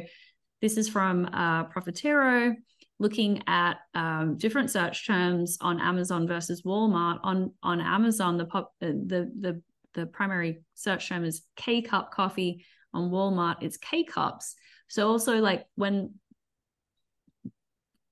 [0.60, 2.56] this is from uh, Profitero
[3.00, 7.20] looking at um, different search terms on Amazon versus Walmart.
[7.22, 9.62] On on Amazon, the pop uh, the the
[9.94, 12.66] the primary search term is K cup coffee.
[12.94, 14.56] On Walmart, it's K cups.
[14.88, 16.16] So also like when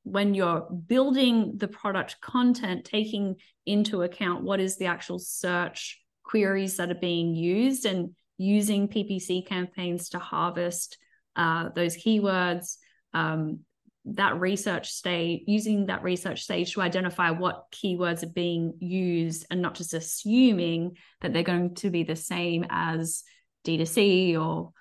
[0.05, 6.77] when you're building the product content, taking into account what is the actual search queries
[6.77, 10.99] that are being used and using PPC campaigns to harvest
[11.35, 12.77] uh, those keywords,
[13.13, 13.61] um,
[14.05, 19.59] that research stage, using that research stage to identify what keywords are being used and
[19.59, 23.23] not just assuming that they're going to be the same as
[23.65, 24.71] D2C or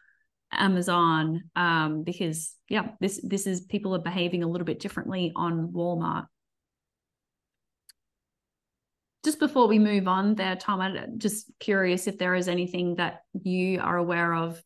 [0.58, 1.44] Amazon.
[1.56, 6.26] Um, because yeah, this this is people are behaving a little bit differently on Walmart.
[9.24, 13.20] Just before we move on there, Tom, I'm just curious if there is anything that
[13.32, 14.62] you are aware of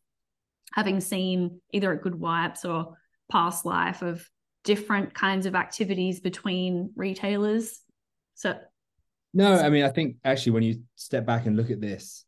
[0.73, 2.97] having seen either at Good Wipes or
[3.31, 4.27] past life of
[4.63, 7.79] different kinds of activities between retailers.
[8.35, 8.57] So
[9.33, 12.25] no, I mean I think actually when you step back and look at this,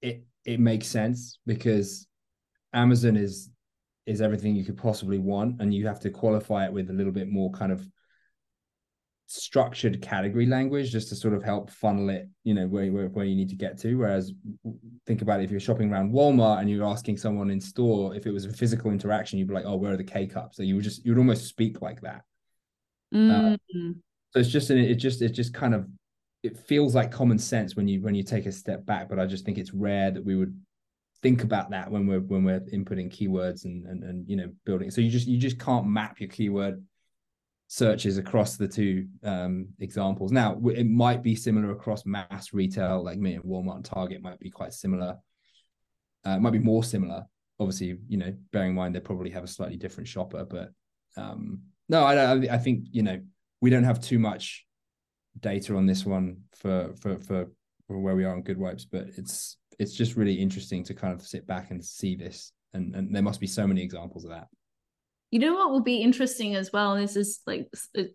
[0.00, 2.06] it it makes sense because
[2.72, 3.50] Amazon is
[4.06, 7.12] is everything you could possibly want and you have to qualify it with a little
[7.12, 7.86] bit more kind of
[9.26, 13.24] structured category language just to sort of help funnel it, you know, where, where, where
[13.24, 13.94] you need to get to.
[13.94, 14.32] Whereas
[15.06, 18.26] think about it, if you're shopping around Walmart and you're asking someone in store, if
[18.26, 20.56] it was a physical interaction, you'd be like, oh, where are the K cups?
[20.56, 22.22] So you would just, you would almost speak like that.
[23.14, 23.56] Mm.
[24.32, 25.86] So it's just, an, it just, it just kind of,
[26.42, 29.26] it feels like common sense when you, when you take a step back, but I
[29.26, 30.58] just think it's rare that we would
[31.22, 34.90] think about that when we're, when we're inputting keywords and, and, and, you know, building.
[34.90, 36.82] So you just, you just can't map your keyword
[37.68, 40.30] searches across the two um, examples.
[40.30, 44.38] Now, it might be similar across mass retail, like me and Walmart and Target might
[44.38, 45.16] be quite similar.
[46.24, 47.24] Uh, might be more similar.
[47.58, 50.70] Obviously, you know, bearing in mind they probably have a slightly different shopper, but
[51.16, 53.20] um, no, I, I think you know
[53.60, 54.66] we don't have too much
[55.40, 57.46] data on this one for for for,
[57.86, 61.12] for where we are on Good Wipes, but it's it's just really interesting to kind
[61.12, 64.30] of sit back and see this, and and there must be so many examples of
[64.30, 64.48] that.
[65.30, 67.68] You know what will be interesting as well, and this is like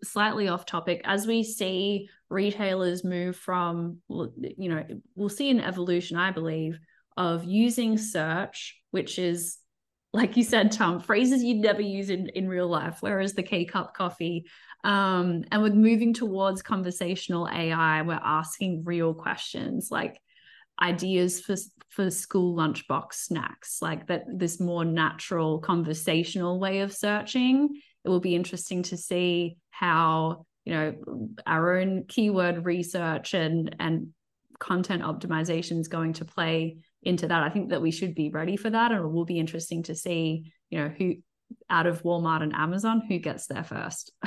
[0.04, 4.84] slightly off topic, as we see retailers move from, you know,
[5.16, 6.78] we'll see an evolution, I believe,
[7.16, 9.58] of using search, which is
[10.12, 13.64] like you said, Tom, phrases you'd never use in, in real life, whereas the K
[13.64, 14.46] cup coffee.
[14.84, 20.20] Um, and with moving towards conversational AI, we're asking real questions like,
[20.80, 21.56] ideas for
[21.90, 27.80] for school lunchbox snacks like that this more natural conversational way of searching.
[28.04, 30.94] It will be interesting to see how you know
[31.46, 34.08] our own keyword research and and
[34.60, 37.42] content optimization is going to play into that.
[37.42, 39.94] I think that we should be ready for that and it will be interesting to
[39.94, 41.14] see you know who
[41.70, 44.12] out of walmart and amazon who gets there first.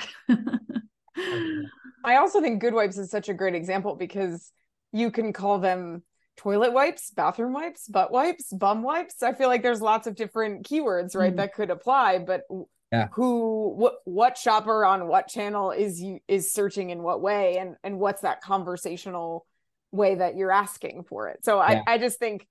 [2.03, 4.51] I also think good wipes is such a great example because
[4.91, 6.03] you can call them
[6.37, 9.21] toilet wipes, bathroom wipes, butt wipes, bum wipes.
[9.23, 11.37] I feel like there's lots of different keywords, right, mm.
[11.37, 12.43] that could apply, but
[12.91, 13.07] yeah.
[13.13, 17.75] who what what shopper on what channel is you is searching in what way and
[17.83, 19.45] and what's that conversational
[19.91, 21.43] way that you're asking for it.
[21.43, 21.83] So yeah.
[21.87, 22.47] I I just think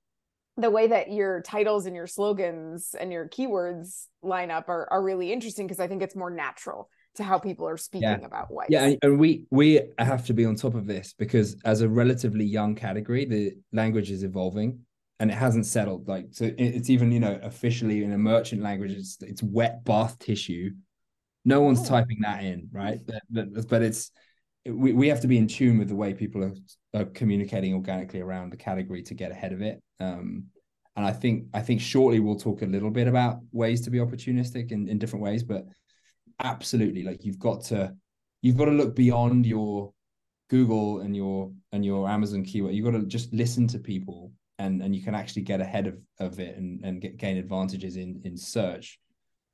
[0.57, 5.03] the way that your titles and your slogans and your keywords line up are, are
[5.03, 8.25] really interesting because I think it's more natural to how people are speaking yeah.
[8.25, 8.69] about white.
[8.71, 11.89] Yeah, and, and, we we have to be on top of this because as a
[11.89, 14.81] relatively young category, the language is evolving
[15.19, 16.09] and it hasn't settled.
[16.09, 20.19] Like so, it's even you know officially in a merchant language, it's it's wet bath
[20.19, 20.71] tissue.
[21.45, 21.89] No one's oh.
[21.89, 23.01] typing that in, right?
[23.05, 24.11] But, but, but it's
[24.67, 26.55] we, we have to be in tune with the way people are,
[26.95, 29.83] are communicating organically around the category to get ahead of it.
[30.01, 30.45] Um,
[30.97, 33.99] and I think I think shortly we'll talk a little bit about ways to be
[33.99, 35.67] opportunistic in, in different ways, but
[36.43, 37.03] absolutely.
[37.03, 37.95] Like you've got to
[38.43, 39.93] you've got to look beyond your
[40.49, 42.75] google and your and your amazon keyword.
[42.75, 45.99] You've got to just listen to people and and you can actually get ahead of
[46.19, 48.99] of it and and get gain advantages in in search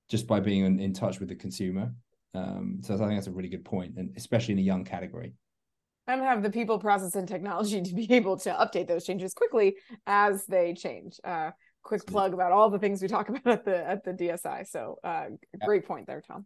[0.09, 1.93] just by being in, in touch with the consumer.
[2.35, 5.35] Um so i think that's a really good point and especially in a young category.
[6.09, 9.77] And have the people process and technology to be able to update those changes quickly
[10.07, 11.19] as they change.
[11.25, 11.51] Uh
[11.87, 14.99] quick plug about all the things we talk about at the at the dsi so
[15.05, 15.27] uh
[15.65, 16.45] great point there tom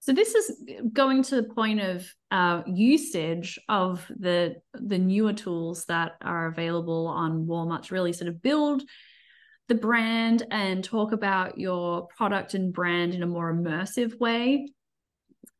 [0.00, 5.84] So this is going to the point of uh, usage of the the newer tools
[5.86, 8.82] that are available on Walmart to really sort of build
[9.68, 14.72] the brand and talk about your product and brand in a more immersive way.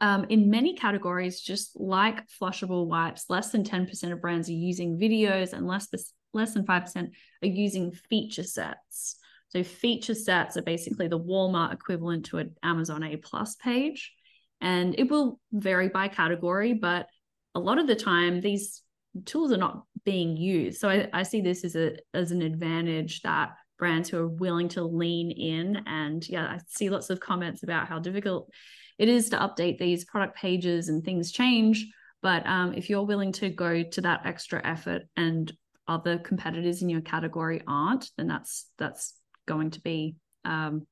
[0.00, 4.98] Um, in many categories, just like flushable wipes, less than 10% of brands are using
[4.98, 5.86] videos and less,
[6.32, 7.10] less than 5%
[7.42, 9.16] are using feature sets.
[9.50, 14.12] So feature sets are basically the Walmart equivalent to an Amazon A plus page.
[14.60, 17.06] And it will vary by category, but
[17.54, 18.82] a lot of the time these
[19.24, 20.80] tools are not being used.
[20.80, 24.68] So I, I see this as a as an advantage that brands who are willing
[24.68, 28.50] to lean in and yeah, I see lots of comments about how difficult
[28.98, 31.86] it is to update these product pages and things change.
[32.22, 35.50] But um, if you're willing to go to that extra effort and
[35.88, 39.14] other competitors in your category aren't, then that's that's
[39.46, 40.86] going to be um,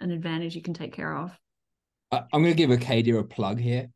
[0.00, 1.36] an advantage you can take care of.
[2.12, 3.88] I'm going to give Acadia a plug here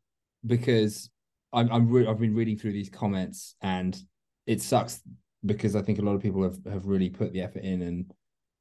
[0.45, 1.09] because
[1.51, 3.97] I'm, I'm re- I've been reading through these comments and
[4.47, 5.01] it sucks
[5.45, 8.11] because I think a lot of people have, have really put the effort in and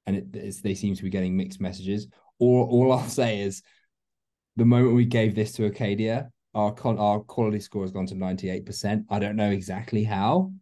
[0.07, 2.09] and it, they seem to be getting mixed messages.
[2.39, 3.63] Or all I'll say is
[4.57, 8.15] the moment we gave this to Acadia, our con- our quality score has gone to
[8.15, 9.05] 98%.
[9.09, 10.53] I don't know exactly how,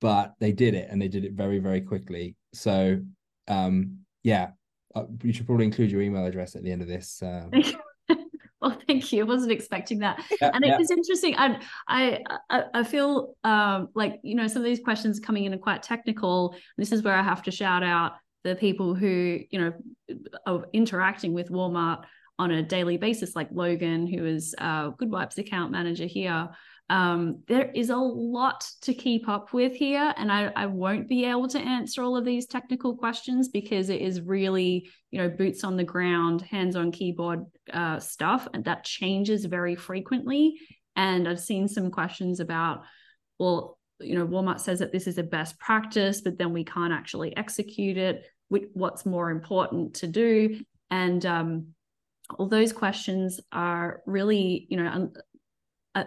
[0.00, 2.36] but they did it and they did it very very quickly.
[2.52, 3.00] So
[3.48, 4.50] um yeah,
[4.94, 7.22] uh, you should probably include your email address at the end of this.
[7.22, 7.50] Um...
[8.62, 9.22] well, thank you.
[9.22, 10.78] I wasn't expecting that, yeah, and it yeah.
[10.78, 11.36] was interesting.
[11.36, 12.24] I, I
[12.74, 16.56] I feel um, like you know some of these questions coming in are quite technical.
[16.76, 19.72] This is where I have to shout out the people who you know
[20.46, 22.04] are interacting with Walmart
[22.38, 26.48] on a daily basis, like Logan, who is a Good Wipes account manager here.
[26.90, 31.26] Um, there is a lot to keep up with here, and I, I won't be
[31.26, 35.64] able to answer all of these technical questions because it is really, you know, boots
[35.64, 40.54] on the ground, hands on keyboard uh, stuff, and that changes very frequently.
[40.96, 42.84] And I've seen some questions about,
[43.38, 46.92] well, you know, Walmart says that this is a best practice, but then we can't
[46.92, 48.24] actually execute it.
[48.48, 50.60] What's more important to do?
[50.90, 51.74] And um,
[52.38, 55.10] all those questions are really, you know,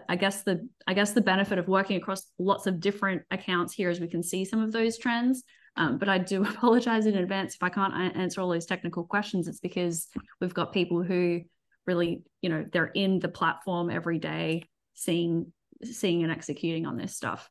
[0.09, 3.89] I guess the I guess the benefit of working across lots of different accounts here
[3.89, 5.43] is we can see some of those trends.
[5.77, 9.47] Um, but I do apologize in advance if I can't answer all those technical questions.
[9.47, 10.07] It's because
[10.39, 11.41] we've got people who
[11.87, 15.51] really, you know, they're in the platform every day, seeing
[15.83, 17.49] seeing and executing on this stuff.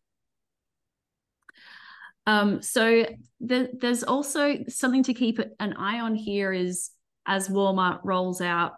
[2.26, 3.06] Um, so
[3.40, 6.90] the, there's also something to keep an eye on here is
[7.26, 8.72] as Walmart rolls out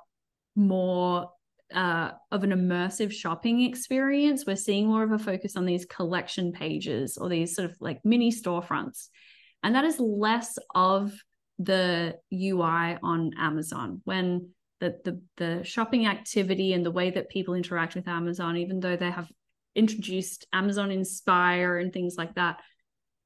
[0.56, 1.30] more
[1.74, 6.52] uh, of an immersive shopping experience, we're seeing more of a focus on these collection
[6.52, 9.08] pages or these sort of like mini storefronts.
[9.62, 11.12] And that is less of
[11.58, 14.50] the UI on Amazon when
[14.80, 18.96] the, the, the shopping activity and the way that people interact with Amazon, even though
[18.96, 19.30] they have
[19.74, 22.60] introduced Amazon Inspire and things like that,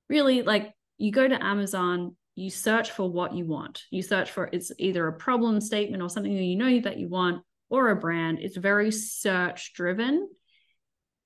[0.08, 3.84] really like you go to Amazon, you search for what you want.
[3.90, 7.08] You search for it's either a problem statement or something that you know that you
[7.08, 8.38] want or a brand.
[8.40, 10.28] It's very search driven.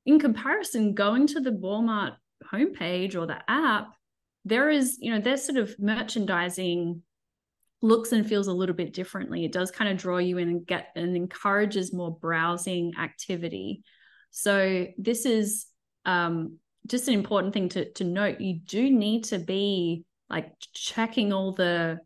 [0.07, 2.17] In comparison, going to the Walmart
[2.53, 3.95] homepage or the app,
[4.45, 7.03] there is, you know, their sort of merchandising
[7.83, 9.45] looks and feels a little bit differently.
[9.45, 13.83] It does kind of draw you in and get and encourages more browsing activity.
[14.31, 15.67] So this is
[16.05, 18.41] um, just an important thing to to note.
[18.41, 21.99] You do need to be like checking all the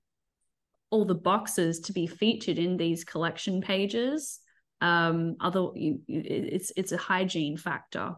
[0.94, 4.38] all the boxes to be featured in these collection pages.
[4.80, 8.14] Um, other it's it's a hygiene factor.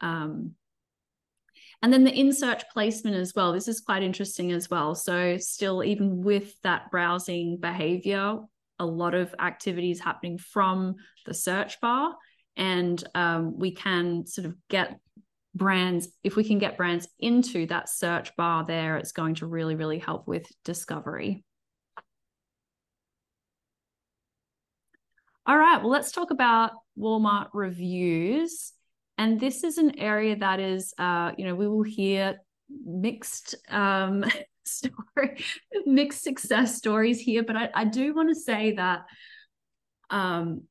[0.00, 0.56] Um,
[1.82, 3.52] and then the in search placement as well.
[3.52, 4.96] This is quite interesting as well.
[4.96, 8.38] So still, even with that browsing behavior,
[8.80, 10.96] a lot of activities happening from
[11.26, 12.12] the search bar,
[12.56, 14.98] and um, we can sort of get
[15.54, 19.74] brands if we can get brands into that search bar there it's going to really
[19.74, 21.42] really help with discovery
[25.48, 28.72] All right, well, let's talk about Walmart reviews.
[29.16, 32.38] And this is an area that is, uh, you know, we will hear
[32.84, 34.24] mixed um,
[34.64, 35.44] story,
[35.86, 37.44] mixed success stories here.
[37.44, 39.04] But I, I do want to say that
[40.10, 40.62] um,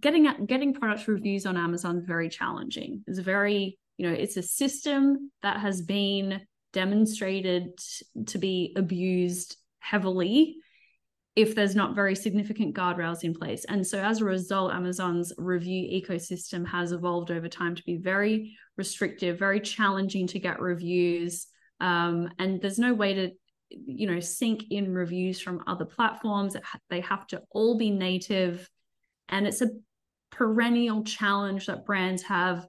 [0.00, 3.04] getting getting product reviews on Amazon is very challenging.
[3.06, 6.40] It's very, you know, it's a system that has been
[6.72, 7.78] demonstrated
[8.26, 10.56] to be abused heavily
[11.36, 13.64] if there's not very significant guardrails in place.
[13.64, 18.56] And so as a result, Amazon's review ecosystem has evolved over time to be very
[18.76, 21.46] restrictive, very challenging to get reviews.
[21.80, 23.30] Um, and there's no way to,
[23.70, 26.56] you know, sync in reviews from other platforms.
[26.88, 28.68] They have to all be native.
[29.28, 29.70] And it's a
[30.30, 32.66] perennial challenge that brands have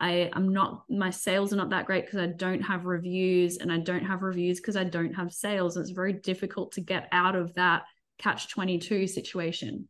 [0.00, 3.70] I am not my sales are not that great because I don't have reviews and
[3.70, 5.76] I don't have reviews because I don't have sales.
[5.76, 7.82] It's very difficult to get out of that
[8.18, 9.88] catch 22 situation.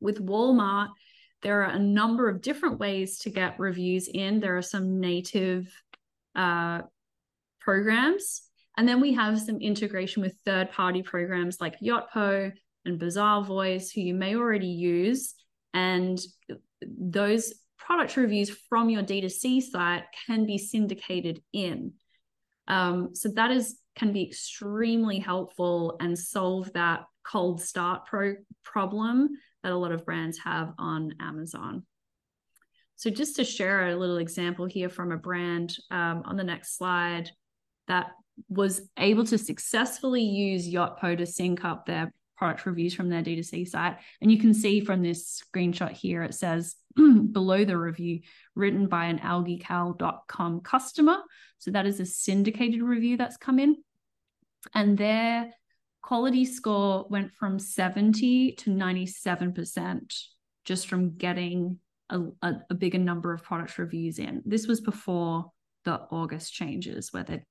[0.00, 0.88] With Walmart,
[1.42, 4.40] there are a number of different ways to get reviews in.
[4.40, 5.68] There are some native
[6.34, 6.82] uh,
[7.60, 8.42] programs,
[8.78, 12.52] and then we have some integration with third party programs like Yotpo
[12.86, 15.34] and Bazaarvoice, who you may already use.
[15.74, 16.18] And
[16.80, 21.92] those product reviews from your D2C site can be syndicated in.
[22.68, 29.30] Um, so that is can be extremely helpful and solve that cold start pro- problem
[29.62, 31.84] that a lot of brands have on Amazon.
[32.96, 36.76] So just to share a little example here from a brand um, on the next
[36.76, 37.30] slide
[37.88, 38.12] that
[38.48, 43.68] was able to successfully use Yotpo to sync up their product reviews from their D2C
[43.68, 43.96] site.
[44.20, 48.20] And you can see from this screenshot here, it says below the review,
[48.54, 51.18] written by an algaecal.com customer.
[51.58, 53.76] So that is a syndicated review that's come in.
[54.74, 55.52] And their
[56.02, 60.14] quality score went from 70 to 97%
[60.64, 61.78] just from getting
[62.10, 64.42] a, a, a bigger number of product reviews in.
[64.44, 65.50] This was before
[65.84, 67.42] the August changes where they,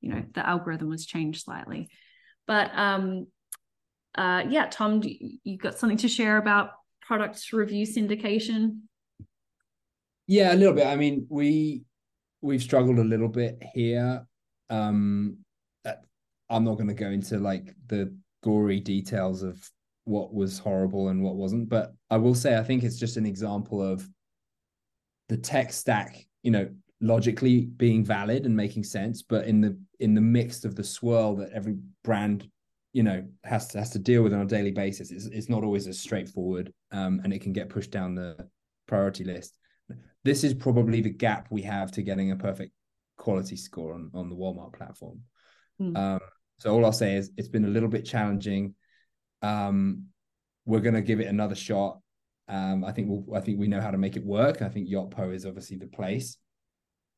[0.00, 1.88] you know, the algorithm was changed slightly.
[2.46, 3.26] But um,
[4.14, 8.80] uh, yeah, Tom, you, got something to share about product review syndication?
[10.26, 10.86] Yeah, a little bit.
[10.86, 11.84] I mean, we
[12.40, 14.26] we've struggled a little bit here.
[14.70, 15.38] Um,
[16.52, 19.58] I'm not going to go into like the gory details of
[20.04, 23.24] what was horrible and what wasn't, but I will say I think it's just an
[23.24, 24.06] example of
[25.28, 26.68] the tech stack, you know,
[27.00, 31.36] logically being valid and making sense, but in the in the mix of the swirl
[31.36, 32.48] that every brand
[32.92, 35.10] you know has to has to deal with on a daily basis.
[35.10, 38.36] It's, it's not always as straightforward um, and it can get pushed down the
[38.86, 39.58] priority list.
[40.24, 42.72] This is probably the gap we have to getting a perfect
[43.16, 45.20] quality score on, on the walmart platform.
[45.80, 45.96] Mm.
[45.96, 46.20] um,
[46.58, 48.74] so all i'll say is it's been a little bit challenging.
[49.40, 50.04] Um,
[50.64, 51.98] we're going to give it another shot.
[52.48, 54.60] Um, i think we'll, i think we know how to make it work.
[54.60, 56.36] I think yotpo is obviously the place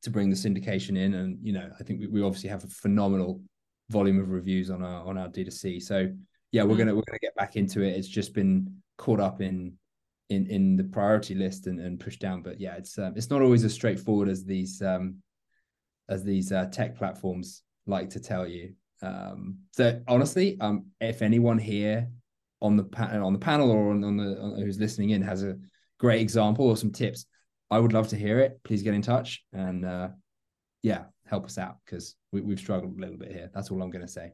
[0.03, 1.15] to bring the syndication in.
[1.15, 3.41] And you know i think we, we obviously have a phenomenal
[3.89, 5.81] volume of reviews on our on our D2C.
[5.81, 6.11] So
[6.51, 6.79] yeah, we're mm.
[6.79, 7.95] gonna we're gonna get back into it.
[7.95, 9.73] It's just been caught up in
[10.29, 12.41] in in the priority list and, and pushed down.
[12.41, 15.17] But yeah, it's um, it's not always as straightforward as these um
[16.09, 18.73] as these uh, tech platforms like to tell you.
[19.01, 22.09] Um, so honestly, um, if anyone here
[22.61, 25.57] on the on the panel or on, on the on, who's listening in has a
[25.99, 27.25] great example or some tips,
[27.69, 28.59] I would love to hear it.
[28.63, 30.09] Please get in touch and uh,
[30.81, 33.49] yeah, help us out because we, we've struggled a little bit here.
[33.53, 34.31] That's all I'm going to say.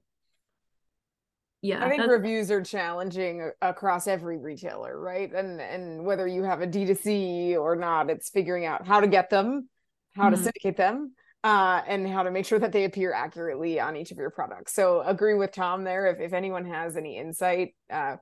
[1.64, 5.32] Yeah, I think reviews are challenging across every retailer, right?
[5.32, 9.30] And and whether you have a D2C or not, it's figuring out how to get
[9.30, 9.70] them,
[10.16, 10.32] how mm-hmm.
[10.32, 11.14] to syndicate them,
[11.44, 14.74] uh, and how to make sure that they appear accurately on each of your products.
[14.74, 16.08] So agree with Tom there.
[16.08, 18.16] If if anyone has any insight, uh,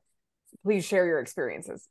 [0.63, 1.88] please share your experiences.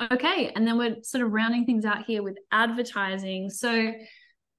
[0.00, 3.50] Okay, and then we're sort of rounding things out here with advertising.
[3.50, 3.92] So,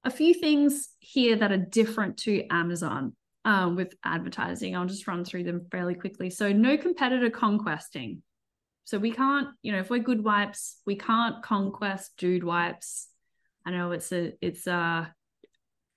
[0.04, 3.16] a few things here that are different to Amazon
[3.46, 4.76] um, with advertising.
[4.76, 6.30] I'll just run through them fairly quickly.
[6.30, 8.22] So, no competitor conquesting.
[8.84, 13.08] So, we can't, you know, if we're good wipes, we can't conquest dude wipes.
[13.66, 15.14] I know it's a it's a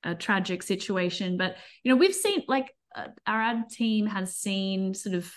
[0.05, 4.95] a tragic situation, but you know, we've seen like uh, our ad team has seen
[4.95, 5.33] sort of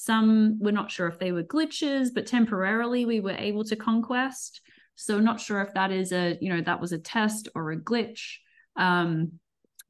[0.00, 4.60] some we're not sure if they were glitches, but temporarily we were able to conquest.
[4.94, 7.76] So not sure if that is a, you know, that was a test or a
[7.76, 8.36] glitch.
[8.76, 9.32] Um,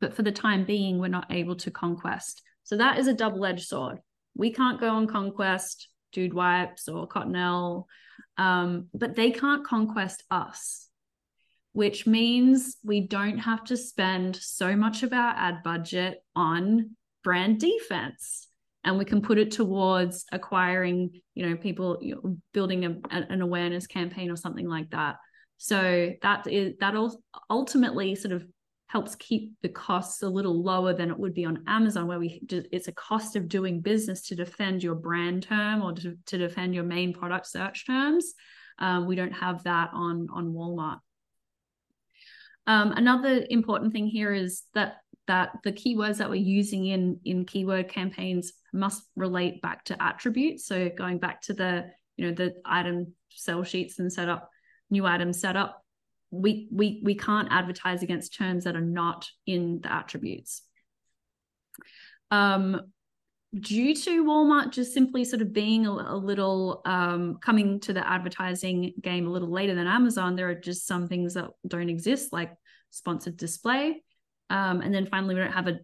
[0.00, 2.40] but for the time being, we're not able to conquest.
[2.64, 3.98] So that is a double-edged sword.
[4.34, 7.84] We can't go on conquest, Dude Wipes or Cottonelle,
[8.38, 10.88] um, but they can't conquest us,
[11.72, 17.60] which means we don't have to spend so much of our ad budget on brand
[17.60, 18.48] defense
[18.84, 23.42] and we can put it towards acquiring you know people you know, building a, an
[23.42, 25.16] awareness campaign or something like that.
[25.58, 26.94] So that is that
[27.50, 28.46] ultimately sort of
[28.86, 32.40] helps keep the costs a little lower than it would be on amazon where we
[32.48, 36.74] it's a cost of doing business to defend your brand term or to, to defend
[36.74, 38.32] your main product search terms.
[38.78, 41.00] Um, we don't have that on on walmart.
[42.68, 44.98] Um, another important thing here is that
[45.28, 50.66] that the keywords that we're using in in keyword campaigns must relate back to attributes
[50.66, 54.50] so going back to the you know the item sell sheets and setup
[54.90, 55.84] new item setup
[56.30, 60.62] we we we can't advertise against terms that are not in the attributes
[62.30, 62.80] um
[63.58, 68.06] due to Walmart just simply sort of being a, a little um, coming to the
[68.06, 72.30] advertising game a little later than Amazon, there are just some things that don't exist,
[72.30, 72.52] like
[72.90, 74.02] sponsored display.
[74.50, 75.80] Um, and then finally, we don't have a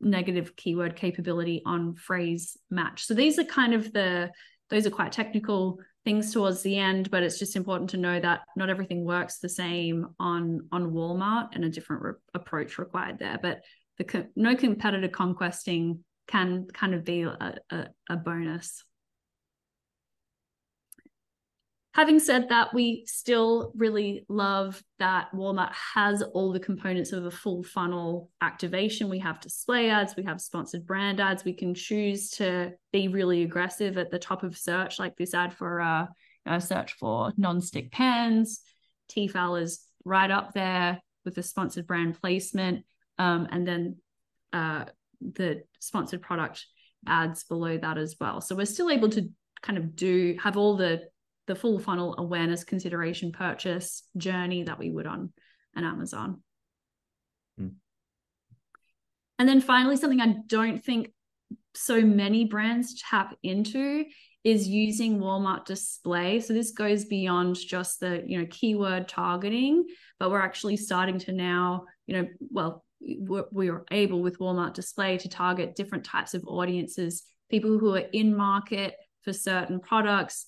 [0.00, 3.04] negative keyword capability on phrase match.
[3.06, 4.30] So these are kind of the
[4.70, 8.40] those are quite technical things towards the end, but it's just important to know that
[8.54, 13.38] not everything works the same on on Walmart and a different re- approach required there.
[13.40, 13.62] But
[13.96, 18.84] the co- no competitor conquesting can kind of be a, a, a bonus.
[21.94, 27.30] Having said that, we still really love that Walmart has all the components of a
[27.30, 29.08] full funnel activation.
[29.08, 31.44] We have display ads, we have sponsored brand ads.
[31.44, 35.54] We can choose to be really aggressive at the top of search, like this ad
[35.54, 36.06] for uh,
[36.46, 38.60] a search for non-stick pans.
[39.10, 42.84] Tefal is right up there with the sponsored brand placement.
[43.18, 43.96] Um, and then
[44.52, 44.84] uh,
[45.20, 46.64] the sponsored product
[47.06, 48.40] ads below that as well.
[48.40, 49.28] So we're still able to
[49.62, 51.02] kind of do have all the
[51.48, 55.32] the full funnel awareness, consideration, purchase journey that we would on
[55.74, 56.42] an Amazon.
[57.60, 57.72] Mm.
[59.40, 61.12] And then finally, something I don't think
[61.74, 64.04] so many brands tap into
[64.44, 66.40] is using Walmart display.
[66.40, 69.86] So this goes beyond just the, you know, keyword targeting,
[70.20, 75.18] but we're actually starting to now, you know, well, we are able with Walmart display
[75.18, 80.46] to target different types of audiences, people who are in market for certain products,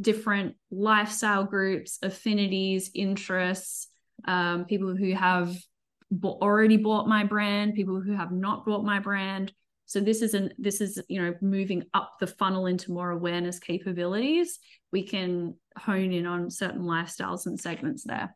[0.00, 3.88] different lifestyle groups, affinities, interests,
[4.26, 5.56] um, people who have
[6.24, 9.52] already bought my brand, people who have not bought my brand.
[9.86, 13.58] So this is an this is you know moving up the funnel into more awareness
[13.58, 14.58] capabilities.
[14.92, 18.34] We can hone in on certain lifestyles and segments there.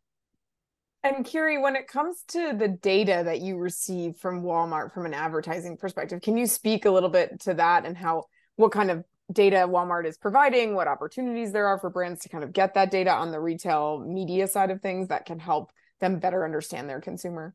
[1.04, 5.14] And Kiri, when it comes to the data that you receive from Walmart from an
[5.14, 8.24] advertising perspective, can you speak a little bit to that and how
[8.56, 12.44] what kind of data Walmart is providing, what opportunities there are for brands to kind
[12.44, 16.18] of get that data on the retail media side of things that can help them
[16.18, 17.54] better understand their consumer?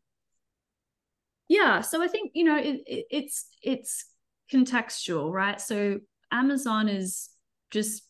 [1.47, 4.05] Yeah, so I think you know it, it, it's it's
[4.51, 5.59] contextual, right?
[5.61, 5.99] So
[6.31, 7.29] Amazon is
[7.71, 8.03] just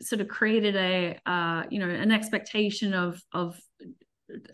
[0.00, 3.60] sort of created a uh, you know an expectation of of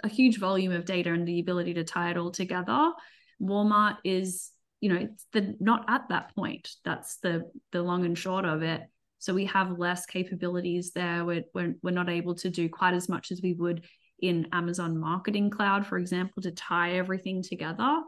[0.03, 2.92] a huge volume of data and the ability to tie it all together.
[3.40, 4.51] Walmart is,
[4.81, 6.70] you know, it's the not at that point.
[6.85, 8.83] That's the the long and short of it.
[9.18, 11.26] So we have less capabilities there.
[11.26, 13.85] We're, we're, we're not able to do quite as much as we would
[14.18, 18.01] in Amazon Marketing Cloud, for example, to tie everything together.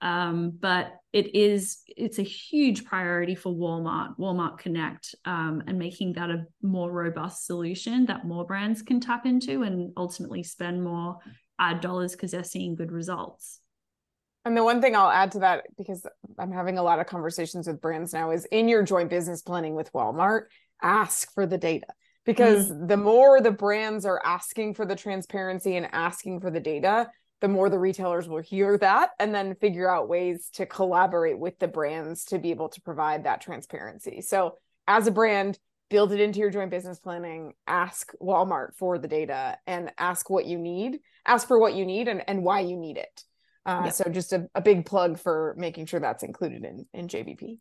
[0.00, 6.14] Um, but it is it's a huge priority for Walmart, Walmart Connect, um, and making
[6.14, 11.18] that a more robust solution that more brands can tap into and ultimately spend more
[11.58, 13.60] ad dollars because they're seeing good results.
[14.46, 16.06] And the one thing I'll add to that, because
[16.38, 19.74] I'm having a lot of conversations with brands now, is in your joint business planning
[19.74, 20.44] with Walmart,
[20.80, 21.88] ask for the data.
[22.24, 22.86] Because mm.
[22.86, 27.48] the more the brands are asking for the transparency and asking for the data, the
[27.48, 31.66] more the retailers will hear that and then figure out ways to collaborate with the
[31.66, 34.20] brands to be able to provide that transparency.
[34.20, 35.58] So, as a brand,
[35.90, 40.46] build it into your joint business planning, ask Walmart for the data and ask what
[40.46, 43.24] you need, ask for what you need and, and why you need it.
[43.66, 43.92] Uh, yep.
[43.92, 47.58] So, just a, a big plug for making sure that's included in, in JBP.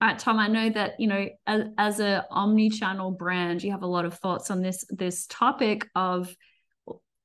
[0.00, 3.82] All right, Tom, I know that, you know, as, as a omni-channel brand, you have
[3.82, 6.32] a lot of thoughts on this, this topic of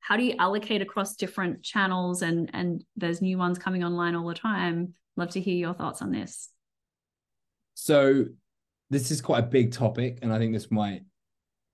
[0.04, 4.28] how do you allocate across different channels and and there's new ones coming online all
[4.28, 6.50] the time love to hear your thoughts on this
[7.72, 8.26] so
[8.90, 11.02] this is quite a big topic and i think this might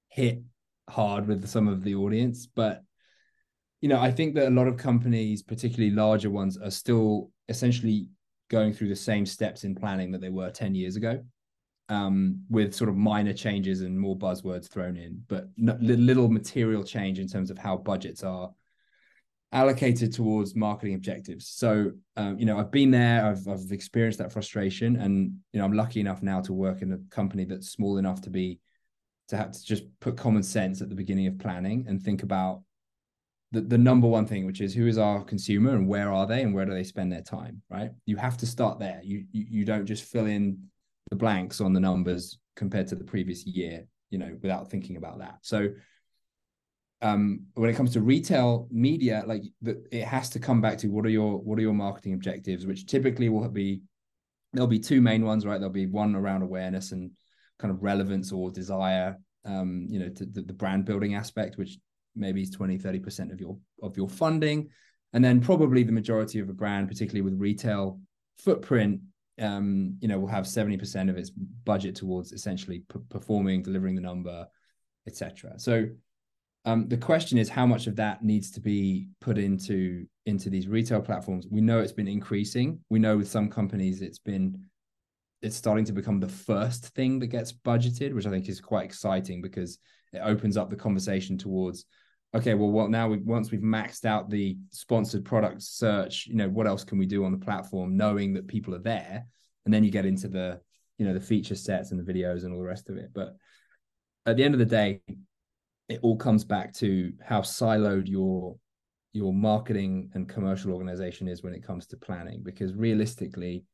[0.09, 0.43] hit
[0.89, 2.85] hard with some of the audience but
[3.81, 8.07] you know i think that a lot of companies particularly larger ones are still essentially
[8.49, 11.20] going through the same steps in planning that they were 10 years ago
[11.91, 17.18] um, with sort of minor changes and more buzzwords thrown in, but little material change
[17.18, 18.51] in terms of how budgets are
[19.53, 21.49] allocated towards marketing objectives.
[21.49, 25.64] So, um, you know, I've been there, I've, I've experienced that frustration, and you know,
[25.64, 28.61] I'm lucky enough now to work in a company that's small enough to be
[29.28, 32.62] to have to just put common sense at the beginning of planning and think about
[33.53, 36.42] the, the number one thing, which is who is our consumer and where are they
[36.42, 37.90] and where do they spend their time, right?
[38.07, 39.01] You have to start there.
[39.03, 40.59] You you, you don't just fill in
[41.11, 45.18] the blanks on the numbers compared to the previous year, you know, without thinking about
[45.18, 45.38] that.
[45.42, 45.70] So
[47.03, 50.88] um, when it comes to retail media, like the, it has to come back to
[50.88, 53.82] what are your what are your marketing objectives, which typically will be
[54.53, 55.59] there'll be two main ones, right?
[55.59, 57.11] There'll be one around awareness and
[57.59, 61.78] kind of relevance or desire, um, you know, to, the, the brand building aspect, which
[62.14, 64.68] maybe is 20, 30% of your of your funding.
[65.12, 68.00] And then probably the majority of a brand, particularly with retail
[68.38, 69.00] footprint,
[69.40, 74.00] um, you know, will have 70% of its budget towards essentially p- performing, delivering the
[74.00, 74.46] number,
[75.06, 75.58] etc.
[75.58, 75.86] So
[76.64, 80.68] um, the question is how much of that needs to be put into into these
[80.68, 81.46] retail platforms.
[81.50, 82.80] We know it's been increasing.
[82.90, 84.66] We know with some companies it's been
[85.42, 88.84] it's starting to become the first thing that gets budgeted, which I think is quite
[88.84, 89.78] exciting because
[90.12, 91.86] it opens up the conversation towards
[92.35, 96.49] okay, well, what now we once we've maxed out the sponsored product search, you know,
[96.49, 99.26] what else can we do on the platform, knowing that people are there,
[99.64, 100.61] and then you get into the
[100.99, 103.11] you know the feature sets and the videos and all the rest of it.
[103.14, 103.35] But
[104.26, 105.01] at the end of the day,
[105.89, 108.57] it all comes back to how siloed your
[109.12, 113.64] your marketing and commercial organization is when it comes to planning because realistically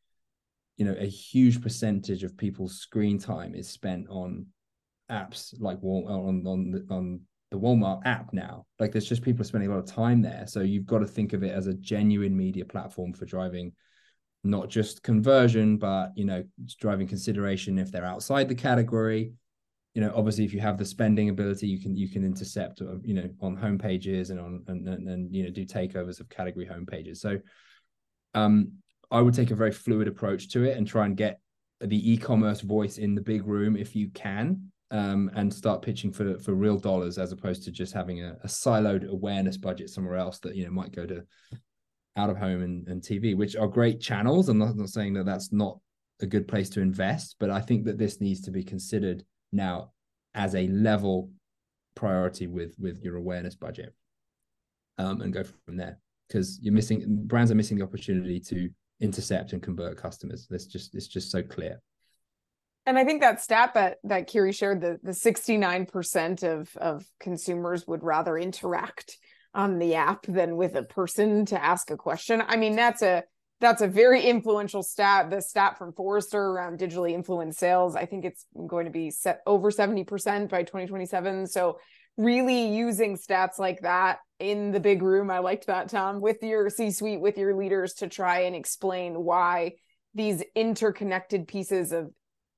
[0.78, 4.46] you know a huge percentage of people's screen time is spent on
[5.10, 7.20] apps like on on on
[7.56, 8.66] the Walmart app now.
[8.78, 10.44] Like there's just people spending a lot of time there.
[10.46, 13.72] So you've got to think of it as a genuine media platform for driving
[14.44, 16.44] not just conversion, but you know,
[16.78, 19.32] driving consideration if they're outside the category.
[19.94, 22.98] You know, obviously, if you have the spending ability, you can you can intercept, uh,
[23.02, 26.66] you know, on homepages and on and, and, and you know do takeovers of category
[26.66, 27.16] homepages.
[27.16, 27.38] So,
[28.34, 28.72] um,
[29.10, 31.40] I would take a very fluid approach to it and try and get
[31.80, 36.38] the e-commerce voice in the big room if you can um, and start pitching for
[36.38, 40.38] for real dollars as opposed to just having a, a, siloed awareness budget somewhere else
[40.38, 41.24] that you know might go to
[42.16, 44.48] out of home and, and TV, which are great channels.
[44.48, 45.78] I'm not, not saying that that's not
[46.20, 49.22] a good place to invest, but I think that this needs to be considered
[49.52, 49.92] now
[50.34, 51.30] as a level
[51.94, 53.92] priority with with your awareness budget,
[54.98, 58.70] um, and go from there because you're missing brands are missing the opportunity to
[59.00, 60.46] intercept and convert customers.
[60.48, 61.80] That's just it's just so clear.
[62.86, 67.86] And I think that stat that that Kiri shared, the the 69% of of consumers
[67.86, 69.18] would rather interact
[69.52, 72.42] on the app than with a person to ask a question.
[72.46, 73.24] I mean, that's a
[73.60, 75.30] that's a very influential stat.
[75.30, 79.40] The stat from Forrester around digitally influenced sales, I think it's going to be set
[79.46, 80.06] over 70%
[80.50, 81.46] by 2027.
[81.46, 81.78] So
[82.18, 85.30] really using stats like that in the big room.
[85.30, 89.14] I liked that, Tom, with your C suite, with your leaders to try and explain
[89.14, 89.72] why
[90.14, 92.10] these interconnected pieces of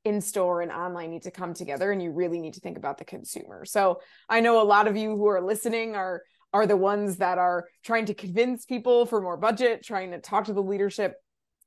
[0.04, 2.98] in store and online need to come together and you really need to think about
[2.98, 3.64] the consumer.
[3.64, 6.22] So I know a lot of you who are listening are
[6.54, 10.46] are the ones that are trying to convince people for more budget, trying to talk
[10.46, 11.14] to the leadership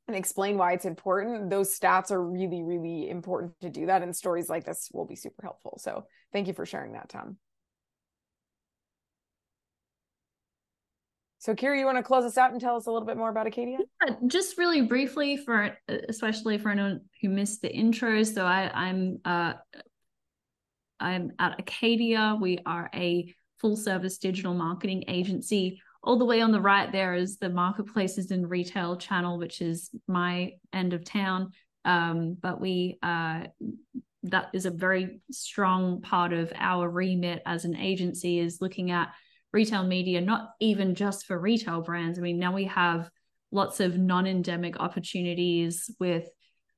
[0.08, 1.52] and explain why it's important.
[1.52, 5.16] Those stats are really really important to do that and stories like this will be
[5.16, 5.78] super helpful.
[5.82, 7.38] So thank you for sharing that, Tom.
[11.42, 13.30] So, Kiri, you want to close us out and tell us a little bit more
[13.30, 13.80] about Acadia?
[14.06, 18.22] Yeah, just really briefly for especially for anyone who missed the intro.
[18.22, 19.54] So, I, I'm uh,
[21.00, 22.38] I'm at Acadia.
[22.40, 25.82] We are a full service digital marketing agency.
[26.04, 29.90] All the way on the right there is the marketplaces and retail channel, which is
[30.08, 31.54] my end of town.
[31.86, 33.46] Um, but we uh,
[34.24, 39.10] that is a very strong part of our remit as an agency is looking at
[39.54, 42.18] retail media, not even just for retail brands.
[42.18, 43.10] I mean, now we have
[43.52, 46.28] lots of non endemic opportunities with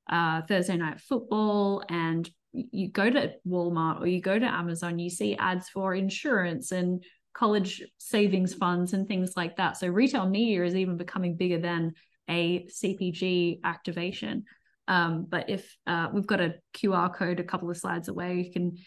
[0.10, 5.10] uh, Thursday night football and you go to Walmart or you go to Amazon, you
[5.10, 7.04] see ads for insurance and
[7.34, 9.78] college savings funds and things like that.
[9.78, 11.94] So retail media is even becoming bigger than
[12.30, 14.44] a CPG activation.
[14.88, 18.52] Um, but if uh, we've got a QR code a couple of slides away, you
[18.52, 18.78] can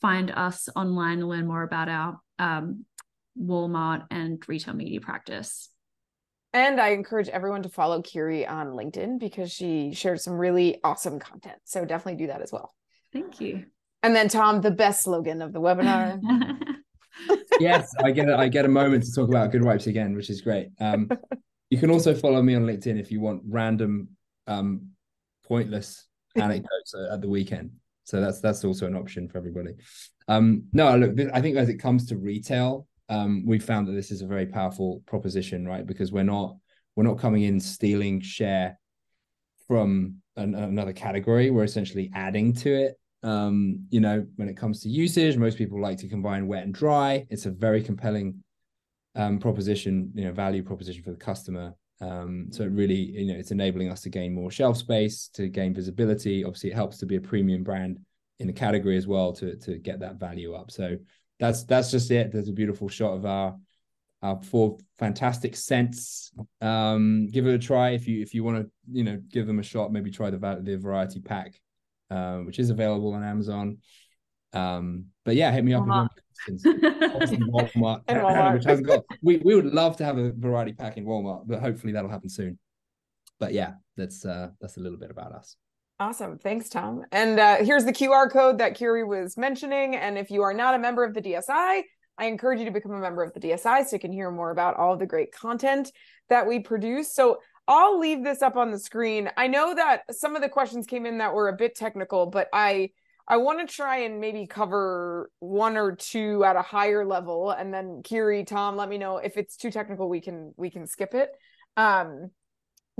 [0.00, 2.84] find us online and learn more about our um,
[3.40, 5.68] Walmart and retail media practice.
[6.52, 11.18] And I encourage everyone to follow Kiri on LinkedIn because she shared some really awesome
[11.18, 11.56] content.
[11.64, 12.74] So definitely do that as well.
[13.12, 13.64] Thank you.
[14.02, 16.20] And then Tom, the best slogan of the webinar.
[17.60, 20.28] yes, I get a, I get a moment to talk about good wipes again, which
[20.28, 20.68] is great.
[20.80, 21.08] Um,
[21.70, 24.08] you can also follow me on LinkedIn if you want random,
[24.46, 24.88] um,
[25.46, 27.70] pointless anecdotes at the weekend.
[28.04, 29.74] So that's that's also an option for everybody.
[30.28, 34.10] Um, no, look, I think as it comes to retail, um, we found that this
[34.10, 35.86] is a very powerful proposition, right?
[35.86, 36.56] Because we're not
[36.96, 38.78] we're not coming in stealing share
[39.66, 41.50] from an, another category.
[41.50, 42.94] We're essentially adding to it.
[43.22, 46.74] Um, you know, when it comes to usage, most people like to combine wet and
[46.74, 47.26] dry.
[47.30, 48.42] It's a very compelling
[49.14, 51.74] um, proposition, you know, value proposition for the customer.
[52.00, 55.48] Um, so it really, you know, it's enabling us to gain more shelf space, to
[55.48, 56.44] gain visibility.
[56.44, 58.00] Obviously, it helps to be a premium brand
[58.40, 60.70] in the category as well to to get that value up.
[60.70, 60.96] So
[61.42, 62.30] that's that's just it.
[62.30, 63.56] There's a beautiful shot of our
[64.22, 66.30] our four fantastic scents.
[66.60, 69.58] Um, give it a try if you if you want to you know give them
[69.58, 69.92] a shot.
[69.92, 71.60] Maybe try the the variety pack,
[72.10, 73.78] uh, which is available on Amazon.
[74.52, 76.08] Um, but yeah, hit me up Walmart.
[76.46, 77.72] if you want.
[77.72, 78.54] Walmart, Walmart.
[78.54, 79.02] which hasn't got.
[79.20, 82.28] We we would love to have a variety pack in Walmart, but hopefully that'll happen
[82.28, 82.56] soon.
[83.40, 85.56] but yeah, that's uh, that's a little bit about us.
[86.00, 86.38] Awesome.
[86.38, 87.04] Thanks, Tom.
[87.12, 89.94] And uh, here's the QR code that Kiri was mentioning.
[89.94, 91.82] And if you are not a member of the DSI,
[92.18, 94.50] I encourage you to become a member of the DSI so you can hear more
[94.50, 95.92] about all the great content
[96.28, 97.14] that we produce.
[97.14, 97.38] So
[97.68, 99.30] I'll leave this up on the screen.
[99.36, 102.48] I know that some of the questions came in that were a bit technical, but
[102.52, 102.90] I
[103.28, 107.72] I want to try and maybe cover one or two at a higher level and
[107.72, 111.14] then Kiri, Tom, let me know if it's too technical we can we can skip
[111.14, 111.30] it.
[111.76, 112.30] Um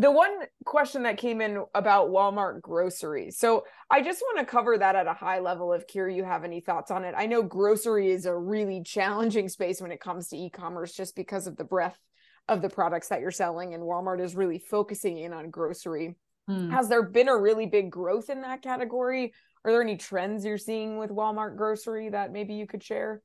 [0.02, 3.38] the one question that came in about Walmart groceries.
[3.38, 6.42] So I just want to cover that at a high level if Kiri, you have
[6.42, 7.14] any thoughts on it.
[7.16, 11.46] I know grocery is a really challenging space when it comes to e-commerce just because
[11.46, 12.00] of the breadth
[12.48, 16.16] of the products that you're selling and Walmart is really focusing in on grocery.
[16.50, 16.72] Mm.
[16.72, 19.32] Has there been a really big growth in that category?
[19.64, 23.22] Are there any trends you're seeing with Walmart grocery that maybe you could share?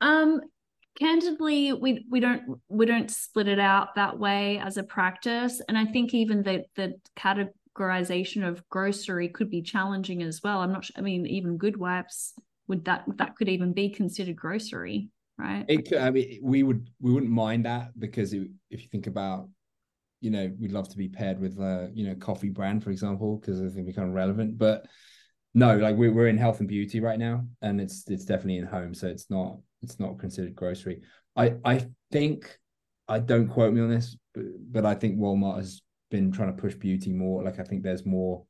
[0.00, 0.40] Um
[0.98, 5.60] candidly we we don't we don't split it out that way as a practice.
[5.68, 10.60] And i think even the the categorization of grocery could be challenging as well.
[10.60, 12.34] I'm not sure, i mean even good wipes
[12.68, 15.64] would that that could even be considered grocery right?
[15.68, 19.48] It i mean we would we wouldn't mind that because it, if you think about
[20.20, 23.36] you know we'd love to be paired with a you know coffee brand for example
[23.36, 24.56] because I think we kind of relevant.
[24.56, 24.86] But
[25.54, 28.66] no like we're, we're in health and beauty right now and it's it's definitely in
[28.66, 31.02] home so it's not it's not considered grocery.
[31.36, 32.58] I I think
[33.08, 36.60] I don't quote me on this, but, but I think Walmart has been trying to
[36.60, 37.42] push beauty more.
[37.42, 38.44] Like I think there's more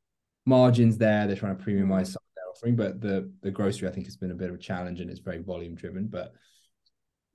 [0.45, 1.27] margins there.
[1.27, 4.17] They're trying to premiumize some of their offering, but the the grocery I think has
[4.17, 6.07] been a bit of a challenge and it's very volume driven.
[6.07, 6.33] But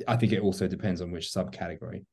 [0.07, 2.05] I think it also depends on which subcategory.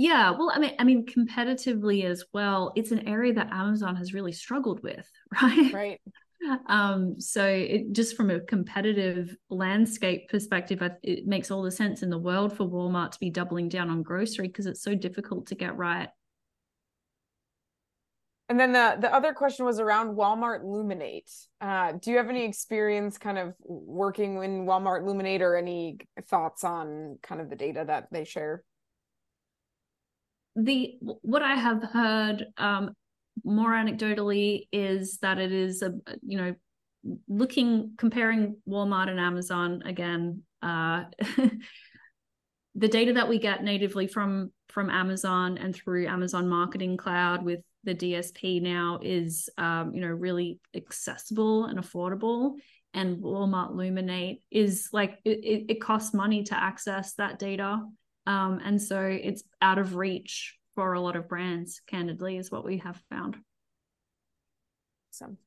[0.00, 4.14] Yeah, well, I mean, I mean, competitively as well, it's an area that Amazon has
[4.14, 5.10] really struggled with,
[5.42, 5.74] right?
[5.74, 6.00] Right.
[6.68, 12.10] Um, so it, just from a competitive landscape perspective, it makes all the sense in
[12.10, 15.56] the world for Walmart to be doubling down on grocery because it's so difficult to
[15.56, 16.08] get right.
[18.48, 21.30] And then the the other question was around Walmart Luminate.
[21.60, 26.62] Uh, do you have any experience kind of working in Walmart Luminate or any thoughts
[26.62, 28.62] on kind of the data that they share?
[30.60, 32.90] The what I have heard um,
[33.44, 35.92] more anecdotally is that it is a
[36.22, 36.54] you know
[37.28, 41.04] looking comparing Walmart and Amazon again uh,
[42.74, 47.60] the data that we get natively from from Amazon and through Amazon Marketing Cloud with
[47.84, 52.54] the DSP now is um, you know really accessible and affordable.
[52.94, 57.80] And Walmart Luminate is like it, it costs money to access that data
[58.28, 62.62] um, and so it's out of reach for a lot of brands, candidly, is what
[62.62, 63.38] we have found.
[65.10, 65.38] Awesome.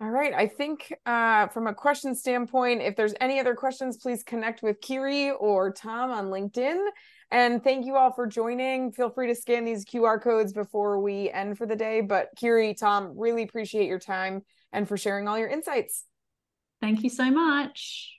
[0.00, 0.34] All right.
[0.34, 4.80] I think uh, from a question standpoint, if there's any other questions, please connect with
[4.80, 6.84] Kiri or Tom on LinkedIn.
[7.30, 8.90] And thank you all for joining.
[8.90, 12.00] Feel free to scan these QR codes before we end for the day.
[12.00, 14.42] But Kiri, Tom, really appreciate your time
[14.72, 16.04] and for sharing all your insights.
[16.80, 18.18] Thank you so much.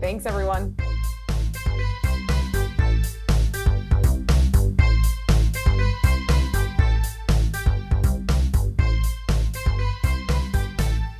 [0.00, 0.76] Thanks, everyone.